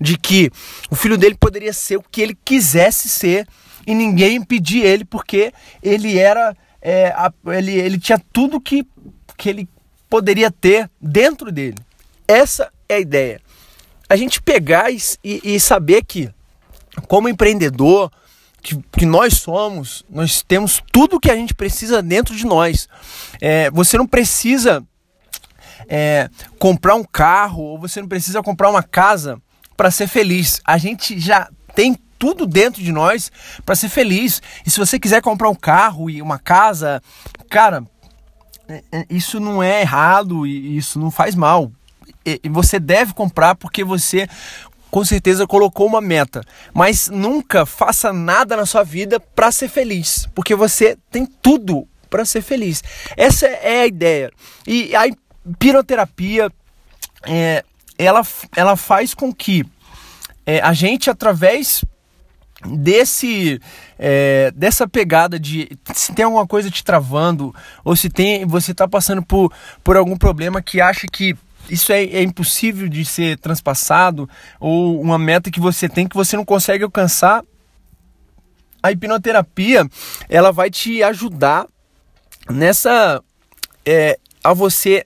de 0.00 0.16
que 0.16 0.50
o 0.88 0.94
filho 0.94 1.18
dele 1.18 1.36
poderia 1.36 1.72
ser 1.72 1.96
o 1.96 2.04
que 2.08 2.20
ele 2.20 2.38
quisesse 2.44 3.08
ser 3.08 3.46
e 3.86 3.94
ninguém 3.94 4.36
impedir 4.36 4.84
ele 4.84 5.04
porque 5.04 5.52
ele 5.82 6.16
era 6.18 6.56
é, 6.80 7.08
a, 7.08 7.32
ele, 7.48 7.72
ele 7.72 7.98
tinha 7.98 8.22
tudo 8.32 8.60
que, 8.60 8.86
que 9.36 9.48
ele 9.48 9.68
poderia 10.08 10.50
ter 10.50 10.88
dentro 11.00 11.50
dele. 11.50 11.76
Essa 12.28 12.70
é 12.88 12.94
a 12.94 13.00
ideia. 13.00 13.40
A 14.08 14.16
gente 14.16 14.40
pegar 14.40 14.90
e, 14.92 15.00
e 15.22 15.58
saber 15.58 16.04
que, 16.04 16.30
como 17.08 17.28
empreendedor, 17.28 18.10
que, 18.62 18.76
que 18.96 19.06
nós 19.06 19.34
somos, 19.34 20.04
nós 20.08 20.42
temos 20.42 20.82
tudo 20.92 21.20
que 21.20 21.30
a 21.30 21.36
gente 21.36 21.54
precisa 21.54 22.02
dentro 22.02 22.34
de 22.34 22.44
nós. 22.46 22.88
É, 23.40 23.70
você 23.70 23.96
não 23.96 24.06
precisa 24.06 24.84
é, 25.88 26.28
comprar 26.58 26.94
um 26.94 27.04
carro 27.04 27.62
ou 27.62 27.78
você 27.78 28.00
não 28.00 28.08
precisa 28.08 28.42
comprar 28.42 28.70
uma 28.70 28.82
casa 28.82 29.40
para 29.76 29.90
ser 29.90 30.06
feliz. 30.06 30.60
A 30.64 30.78
gente 30.78 31.18
já 31.18 31.48
tem 31.74 31.96
tudo 32.18 32.46
dentro 32.46 32.82
de 32.82 32.90
nós 32.90 33.30
para 33.64 33.76
ser 33.76 33.88
feliz. 33.88 34.42
E 34.64 34.70
se 34.70 34.78
você 34.78 34.98
quiser 34.98 35.22
comprar 35.22 35.48
um 35.48 35.54
carro 35.54 36.08
e 36.10 36.22
uma 36.22 36.38
casa, 36.38 37.02
cara, 37.48 37.84
é, 38.68 38.82
é, 38.90 39.06
isso 39.10 39.38
não 39.38 39.62
é 39.62 39.82
errado 39.82 40.46
e 40.46 40.76
isso 40.76 40.98
não 40.98 41.10
faz 41.10 41.34
mal. 41.34 41.70
E 42.26 42.48
você 42.48 42.80
deve 42.80 43.14
comprar 43.14 43.54
porque 43.54 43.84
você 43.84 44.28
com 44.90 45.04
certeza 45.04 45.46
colocou 45.46 45.86
uma 45.86 46.00
meta, 46.00 46.42
mas 46.72 47.08
nunca 47.08 47.66
faça 47.66 48.12
nada 48.12 48.56
na 48.56 48.64
sua 48.64 48.82
vida 48.82 49.20
para 49.20 49.52
ser 49.52 49.68
feliz, 49.68 50.28
porque 50.34 50.54
você 50.54 50.96
tem 51.10 51.26
tudo 51.26 51.86
para 52.08 52.24
ser 52.24 52.40
feliz. 52.40 52.82
Essa 53.16 53.46
é 53.46 53.82
a 53.82 53.86
ideia. 53.86 54.30
E 54.66 54.94
a 54.96 55.04
hipnoterapia, 55.06 56.50
é, 57.24 57.62
ela, 57.98 58.22
ela 58.56 58.76
faz 58.76 59.12
com 59.12 59.32
que 59.32 59.64
é, 60.46 60.60
a 60.60 60.72
gente, 60.72 61.10
através 61.10 61.84
desse 62.64 63.60
é, 63.98 64.50
dessa 64.52 64.88
pegada 64.88 65.38
de 65.38 65.68
se 65.92 66.14
tem 66.14 66.24
alguma 66.24 66.46
coisa 66.46 66.70
te 66.70 66.82
travando 66.82 67.54
ou 67.84 67.94
se 67.94 68.08
tem 68.08 68.46
você 68.46 68.72
está 68.72 68.88
passando 68.88 69.22
por, 69.22 69.52
por 69.84 69.94
algum 69.96 70.16
problema 70.16 70.62
que 70.62 70.80
acha 70.80 71.06
que 71.06 71.36
isso 71.68 71.92
é, 71.92 72.04
é, 72.04 72.22
impossível 72.22 72.88
de 72.88 73.04
ser 73.04 73.38
transpassado 73.38 74.28
ou 74.60 75.00
uma 75.00 75.18
meta 75.18 75.50
que 75.50 75.60
você 75.60 75.88
tem 75.88 76.06
que 76.06 76.16
você 76.16 76.36
não 76.36 76.44
consegue 76.44 76.84
alcançar, 76.84 77.42
a 78.82 78.92
hipnoterapia 78.92 79.88
ela 80.28 80.52
vai 80.52 80.70
te 80.70 81.02
ajudar 81.02 81.66
nessa 82.48 83.22
é, 83.84 84.18
a 84.42 84.52
você 84.52 85.04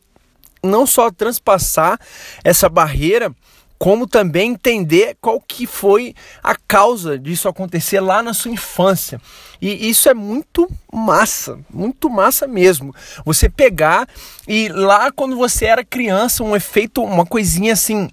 não 0.63 0.87
só 0.87 1.11
transpassar 1.11 1.99
essa 2.45 2.69
barreira 2.69 3.35
como 3.81 4.07
também 4.07 4.51
entender 4.51 5.17
qual 5.23 5.41
que 5.41 5.67
foi 5.67 6.15
a 6.43 6.55
causa 6.55 7.19
disso 7.19 7.49
acontecer 7.49 7.99
lá 7.99 8.23
na 8.23 8.35
sua 8.35 8.51
infância. 8.51 9.19
E 9.59 9.89
isso 9.89 10.07
é 10.07 10.13
muito 10.13 10.69
massa, 10.93 11.59
muito 11.73 12.11
massa 12.11 12.47
mesmo. 12.47 12.95
Você 13.25 13.49
pegar 13.49 14.07
e 14.47 14.69
lá 14.69 15.11
quando 15.11 15.35
você 15.35 15.65
era 15.65 15.83
criança, 15.83 16.45
um 16.45 16.55
efeito, 16.55 17.03
uma 17.03 17.25
coisinha 17.25 17.73
assim, 17.73 18.11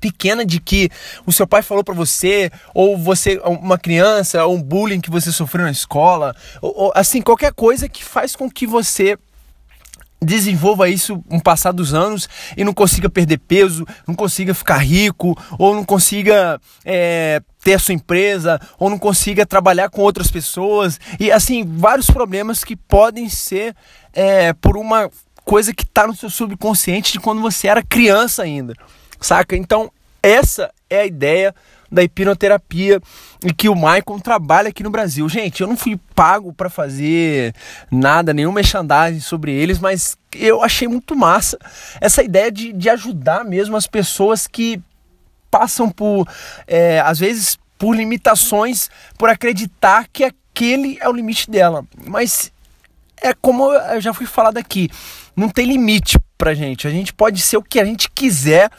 pequena 0.00 0.44
de 0.44 0.58
que 0.58 0.90
o 1.24 1.30
seu 1.30 1.46
pai 1.46 1.62
falou 1.62 1.84
para 1.84 1.94
você, 1.94 2.50
ou 2.74 2.98
você, 2.98 3.40
uma 3.44 3.78
criança, 3.78 4.44
ou 4.44 4.56
um 4.56 4.62
bullying 4.62 5.00
que 5.00 5.12
você 5.12 5.30
sofreu 5.30 5.64
na 5.64 5.70
escola, 5.70 6.34
ou, 6.60 6.74
ou, 6.76 6.92
assim, 6.92 7.22
qualquer 7.22 7.52
coisa 7.52 7.88
que 7.88 8.04
faz 8.04 8.34
com 8.34 8.50
que 8.50 8.66
você 8.66 9.16
desenvolva 10.20 10.88
isso 10.88 11.22
um 11.30 11.38
passar 11.38 11.72
dos 11.72 11.94
anos 11.94 12.28
e 12.56 12.64
não 12.64 12.74
consiga 12.74 13.08
perder 13.08 13.38
peso, 13.38 13.86
não 14.06 14.14
consiga 14.14 14.52
ficar 14.52 14.78
rico, 14.78 15.38
ou 15.58 15.74
não 15.74 15.84
consiga 15.84 16.60
é, 16.84 17.40
ter 17.62 17.74
a 17.74 17.78
sua 17.78 17.94
empresa, 17.94 18.60
ou 18.78 18.90
não 18.90 18.98
consiga 18.98 19.46
trabalhar 19.46 19.88
com 19.90 20.02
outras 20.02 20.30
pessoas, 20.30 20.98
e 21.18 21.30
assim, 21.30 21.64
vários 21.64 22.10
problemas 22.10 22.64
que 22.64 22.76
podem 22.76 23.28
ser 23.28 23.74
é, 24.12 24.52
por 24.52 24.76
uma 24.76 25.10
coisa 25.44 25.72
que 25.72 25.82
está 25.82 26.06
no 26.06 26.14
seu 26.14 26.28
subconsciente 26.28 27.12
de 27.12 27.20
quando 27.20 27.40
você 27.40 27.68
era 27.68 27.82
criança 27.82 28.42
ainda, 28.42 28.74
saca? 29.20 29.56
Então, 29.56 29.90
essa 30.22 30.70
é 30.90 31.00
a 31.00 31.06
ideia 31.06 31.54
da 31.90 32.02
hipnoterapia 32.02 33.00
e 33.44 33.52
que 33.52 33.68
o 33.68 33.74
Maicon 33.74 34.18
trabalha 34.18 34.68
aqui 34.68 34.82
no 34.82 34.90
Brasil. 34.90 35.28
Gente, 35.28 35.60
eu 35.60 35.66
não 35.66 35.76
fui 35.76 35.98
pago 36.14 36.52
para 36.52 36.68
fazer 36.68 37.54
nada, 37.90 38.34
nenhum 38.34 38.52
merchandising 38.52 39.20
sobre 39.20 39.52
eles, 39.52 39.78
mas 39.78 40.16
eu 40.34 40.62
achei 40.62 40.86
muito 40.86 41.16
massa 41.16 41.58
essa 42.00 42.22
ideia 42.22 42.50
de, 42.50 42.72
de 42.72 42.90
ajudar 42.90 43.44
mesmo 43.44 43.76
as 43.76 43.86
pessoas 43.86 44.46
que 44.46 44.80
passam 45.50 45.90
por, 45.90 46.28
é, 46.66 47.00
às 47.00 47.18
vezes, 47.18 47.58
por 47.78 47.94
limitações, 47.96 48.90
por 49.16 49.30
acreditar 49.30 50.06
que 50.12 50.24
aquele 50.24 50.98
é 51.00 51.08
o 51.08 51.12
limite 51.12 51.50
dela. 51.50 51.84
Mas 52.06 52.52
é 53.22 53.32
como 53.32 53.72
eu 53.72 54.00
já 54.00 54.12
fui 54.12 54.26
falado 54.26 54.58
aqui, 54.58 54.90
não 55.34 55.48
tem 55.48 55.66
limite 55.66 56.18
pra 56.36 56.54
gente. 56.54 56.86
A 56.86 56.90
gente 56.90 57.12
pode 57.12 57.40
ser 57.40 57.56
o 57.56 57.62
que 57.62 57.80
a 57.80 57.84
gente 57.84 58.10
quiser 58.10 58.70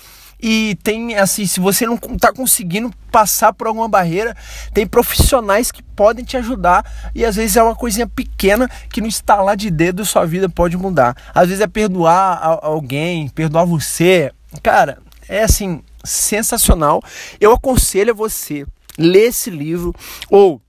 e 0.41 0.77
tem 0.83 1.15
assim, 1.15 1.45
se 1.45 1.59
você 1.59 1.85
não 1.85 1.95
está 1.95 2.31
conseguindo 2.31 2.91
passar 3.11 3.51
por 3.53 3.67
alguma 3.67 3.89
barreira, 3.89 4.35
tem 4.73 4.87
profissionais 4.87 5.71
que 5.71 5.83
podem 5.83 6.23
te 6.23 6.37
ajudar 6.37 6.85
e 7.13 7.25
às 7.25 7.35
vezes 7.35 7.57
é 7.57 7.63
uma 7.63 7.75
coisinha 7.75 8.07
pequena 8.07 8.69
que 8.91 9.01
no 9.01 9.07
instalar 9.07 9.57
de 9.57 9.69
dedo 9.69 10.05
sua 10.05 10.25
vida 10.25 10.47
pode 10.47 10.77
mudar. 10.77 11.15
Às 11.33 11.47
vezes 11.47 11.61
é 11.61 11.67
perdoar 11.67 12.59
alguém, 12.61 13.27
perdoar 13.29 13.65
você. 13.65 14.31
Cara, 14.63 14.99
é 15.27 15.43
assim, 15.43 15.81
sensacional. 16.03 17.01
Eu 17.39 17.51
aconselho 17.51 18.11
a 18.11 18.15
você 18.15 18.65
ler 18.97 19.27
esse 19.27 19.49
livro 19.49 19.93
ou 20.29 20.61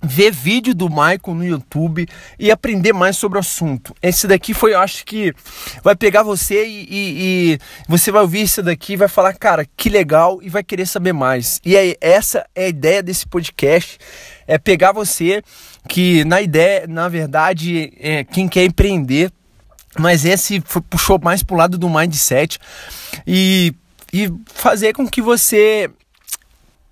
ver 0.00 0.30
vídeo 0.30 0.74
do 0.74 0.88
Michael 0.88 1.34
no 1.34 1.44
YouTube 1.44 2.06
e 2.38 2.50
aprender 2.50 2.92
mais 2.92 3.16
sobre 3.16 3.38
o 3.38 3.40
assunto. 3.40 3.94
Esse 4.00 4.26
daqui 4.26 4.54
foi, 4.54 4.74
eu 4.74 4.78
acho 4.78 5.04
que 5.04 5.34
vai 5.82 5.96
pegar 5.96 6.22
você 6.22 6.66
e, 6.66 6.86
e, 6.88 6.88
e, 6.90 7.58
você 7.88 8.10
vai 8.12 8.22
ouvir 8.22 8.42
isso 8.42 8.62
daqui 8.62 8.92
e 8.92 8.96
vai 8.96 9.08
falar, 9.08 9.34
cara, 9.34 9.66
que 9.76 9.88
legal 9.88 10.38
e 10.42 10.48
vai 10.48 10.62
querer 10.62 10.86
saber 10.86 11.12
mais. 11.12 11.60
E 11.64 11.76
aí, 11.76 11.96
essa 12.00 12.46
é 12.54 12.66
a 12.66 12.68
ideia 12.68 13.02
desse 13.02 13.26
podcast, 13.26 13.98
é 14.46 14.56
pegar 14.56 14.92
você 14.92 15.42
que 15.88 16.24
na 16.24 16.40
ideia, 16.40 16.86
na 16.86 17.08
verdade, 17.08 17.92
é, 17.98 18.24
quem 18.24 18.48
quer 18.48 18.64
empreender, 18.64 19.32
mas 19.98 20.24
esse 20.24 20.60
puxou 20.88 21.18
mais 21.20 21.42
pro 21.42 21.56
lado 21.56 21.76
do 21.76 21.88
mindset 21.88 22.58
e, 23.26 23.74
e 24.12 24.32
fazer 24.46 24.92
com 24.92 25.08
que 25.08 25.20
você 25.20 25.90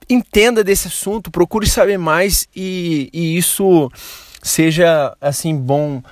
entenda 0.08 0.62
desse 0.62 0.88
assunto, 0.88 1.30
procure 1.30 1.68
saber 1.68 1.98
mais 1.98 2.46
e, 2.54 3.10
e 3.12 3.36
isso 3.36 3.90
seja 4.42 5.16
assim 5.20 5.56
bom 5.56 6.02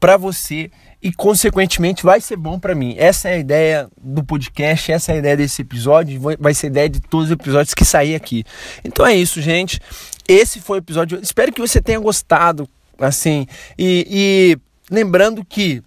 para 0.00 0.16
você 0.16 0.70
e 1.02 1.12
consequentemente 1.12 2.02
vai 2.02 2.20
ser 2.20 2.36
bom 2.36 2.58
para 2.58 2.74
mim. 2.74 2.94
Essa 2.96 3.28
é 3.28 3.34
a 3.34 3.38
ideia 3.38 3.88
do 4.00 4.24
podcast, 4.24 4.92
essa 4.92 5.12
é 5.12 5.16
a 5.16 5.18
ideia 5.18 5.36
desse 5.36 5.62
episódio, 5.62 6.20
vai 6.38 6.54
ser 6.54 6.66
a 6.66 6.70
ideia 6.70 6.88
de 6.88 7.00
todos 7.00 7.26
os 7.26 7.32
episódios 7.32 7.74
que 7.74 7.84
sair 7.84 8.14
aqui. 8.14 8.44
Então 8.84 9.04
é 9.04 9.14
isso, 9.14 9.40
gente. 9.42 9.80
Esse 10.28 10.60
foi 10.60 10.78
o 10.78 10.80
episódio. 10.80 11.18
Espero 11.20 11.52
que 11.52 11.60
você 11.60 11.80
tenha 11.80 11.98
gostado, 11.98 12.68
assim. 12.98 13.46
E, 13.76 14.06
e 14.08 14.94
lembrando 14.94 15.44
que 15.44 15.82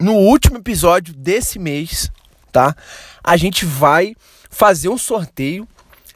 no 0.00 0.14
último 0.14 0.56
episódio 0.58 1.14
desse 1.14 1.58
mês, 1.58 2.10
tá? 2.50 2.74
A 3.22 3.36
gente 3.36 3.66
vai 3.66 4.16
fazer 4.50 4.88
um 4.88 4.98
sorteio 4.98 5.68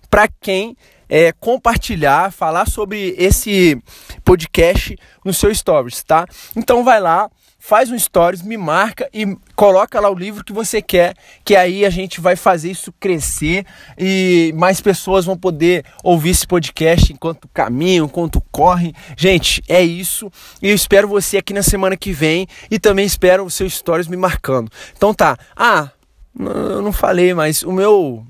para 0.08 0.28
quem 0.40 0.76
é, 1.08 1.32
compartilhar, 1.32 2.32
falar 2.32 2.68
sobre 2.68 3.14
esse 3.18 3.80
podcast 4.24 4.96
no 5.24 5.32
seu 5.32 5.54
stories, 5.54 6.02
tá? 6.02 6.26
Então 6.56 6.84
vai 6.84 7.00
lá, 7.00 7.30
faz 7.58 7.90
um 7.90 7.98
stories, 7.98 8.42
me 8.42 8.56
marca 8.56 9.08
e 9.12 9.36
coloca 9.54 9.98
lá 10.00 10.10
o 10.10 10.14
livro 10.14 10.44
que 10.44 10.52
você 10.52 10.82
quer, 10.82 11.14
que 11.44 11.56
aí 11.56 11.84
a 11.84 11.90
gente 11.90 12.20
vai 12.20 12.36
fazer 12.36 12.70
isso 12.70 12.92
crescer 12.98 13.64
e 13.98 14.52
mais 14.56 14.80
pessoas 14.80 15.24
vão 15.24 15.36
poder 15.36 15.84
ouvir 16.02 16.30
esse 16.30 16.46
podcast 16.46 17.12
enquanto 17.12 17.48
caminham, 17.52 18.06
enquanto 18.06 18.40
correm. 18.52 18.94
Gente, 19.16 19.62
é 19.68 19.82
isso. 19.82 20.30
E 20.60 20.68
eu 20.68 20.74
espero 20.74 21.08
você 21.08 21.38
aqui 21.38 21.52
na 21.52 21.62
semana 21.62 21.96
que 21.96 22.12
vem 22.12 22.46
e 22.70 22.78
também 22.78 23.06
espero 23.06 23.44
os 23.44 23.54
seus 23.54 23.74
stories 23.74 24.08
me 24.08 24.16
marcando. 24.16 24.70
Então 24.96 25.14
tá. 25.14 25.36
Ah, 25.56 25.90
eu 26.38 26.82
não 26.82 26.92
falei, 26.92 27.32
mas 27.32 27.62
o 27.62 27.72
meu 27.72 28.24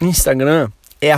Instagram 0.00 0.70
é 1.00 1.14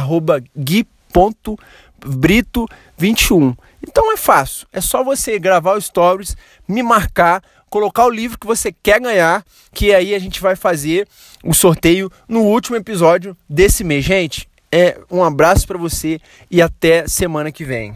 gui.brito21. 0.57 3.57
Então 3.87 4.12
é 4.12 4.16
fácil, 4.16 4.66
é 4.73 4.81
só 4.81 5.03
você 5.03 5.38
gravar 5.38 5.77
os 5.77 5.87
stories, 5.87 6.37
me 6.68 6.83
marcar, 6.83 7.42
colocar 7.68 8.07
o 8.07 8.11
livro 8.11 8.38
que 8.38 8.47
você 8.47 8.71
quer 8.71 9.01
ganhar, 9.01 9.45
que 9.75 9.95
aí 9.95 10.14
a 10.14 10.18
gente 10.18 10.40
vai 10.40 10.55
fazer 10.55 11.09
o 11.42 11.53
sorteio 11.53 12.11
no 12.29 12.42
último 12.42 12.77
episódio 12.77 13.37
desse 13.49 13.83
mês. 13.83 14.05
Gente, 14.05 14.49
é 14.71 14.99
um 15.11 15.25
abraço 15.25 15.66
para 15.66 15.79
você 15.79 16.21
e 16.51 16.62
até 16.62 17.09
semana 17.09 17.51
que 17.51 17.64
vem. 17.64 17.92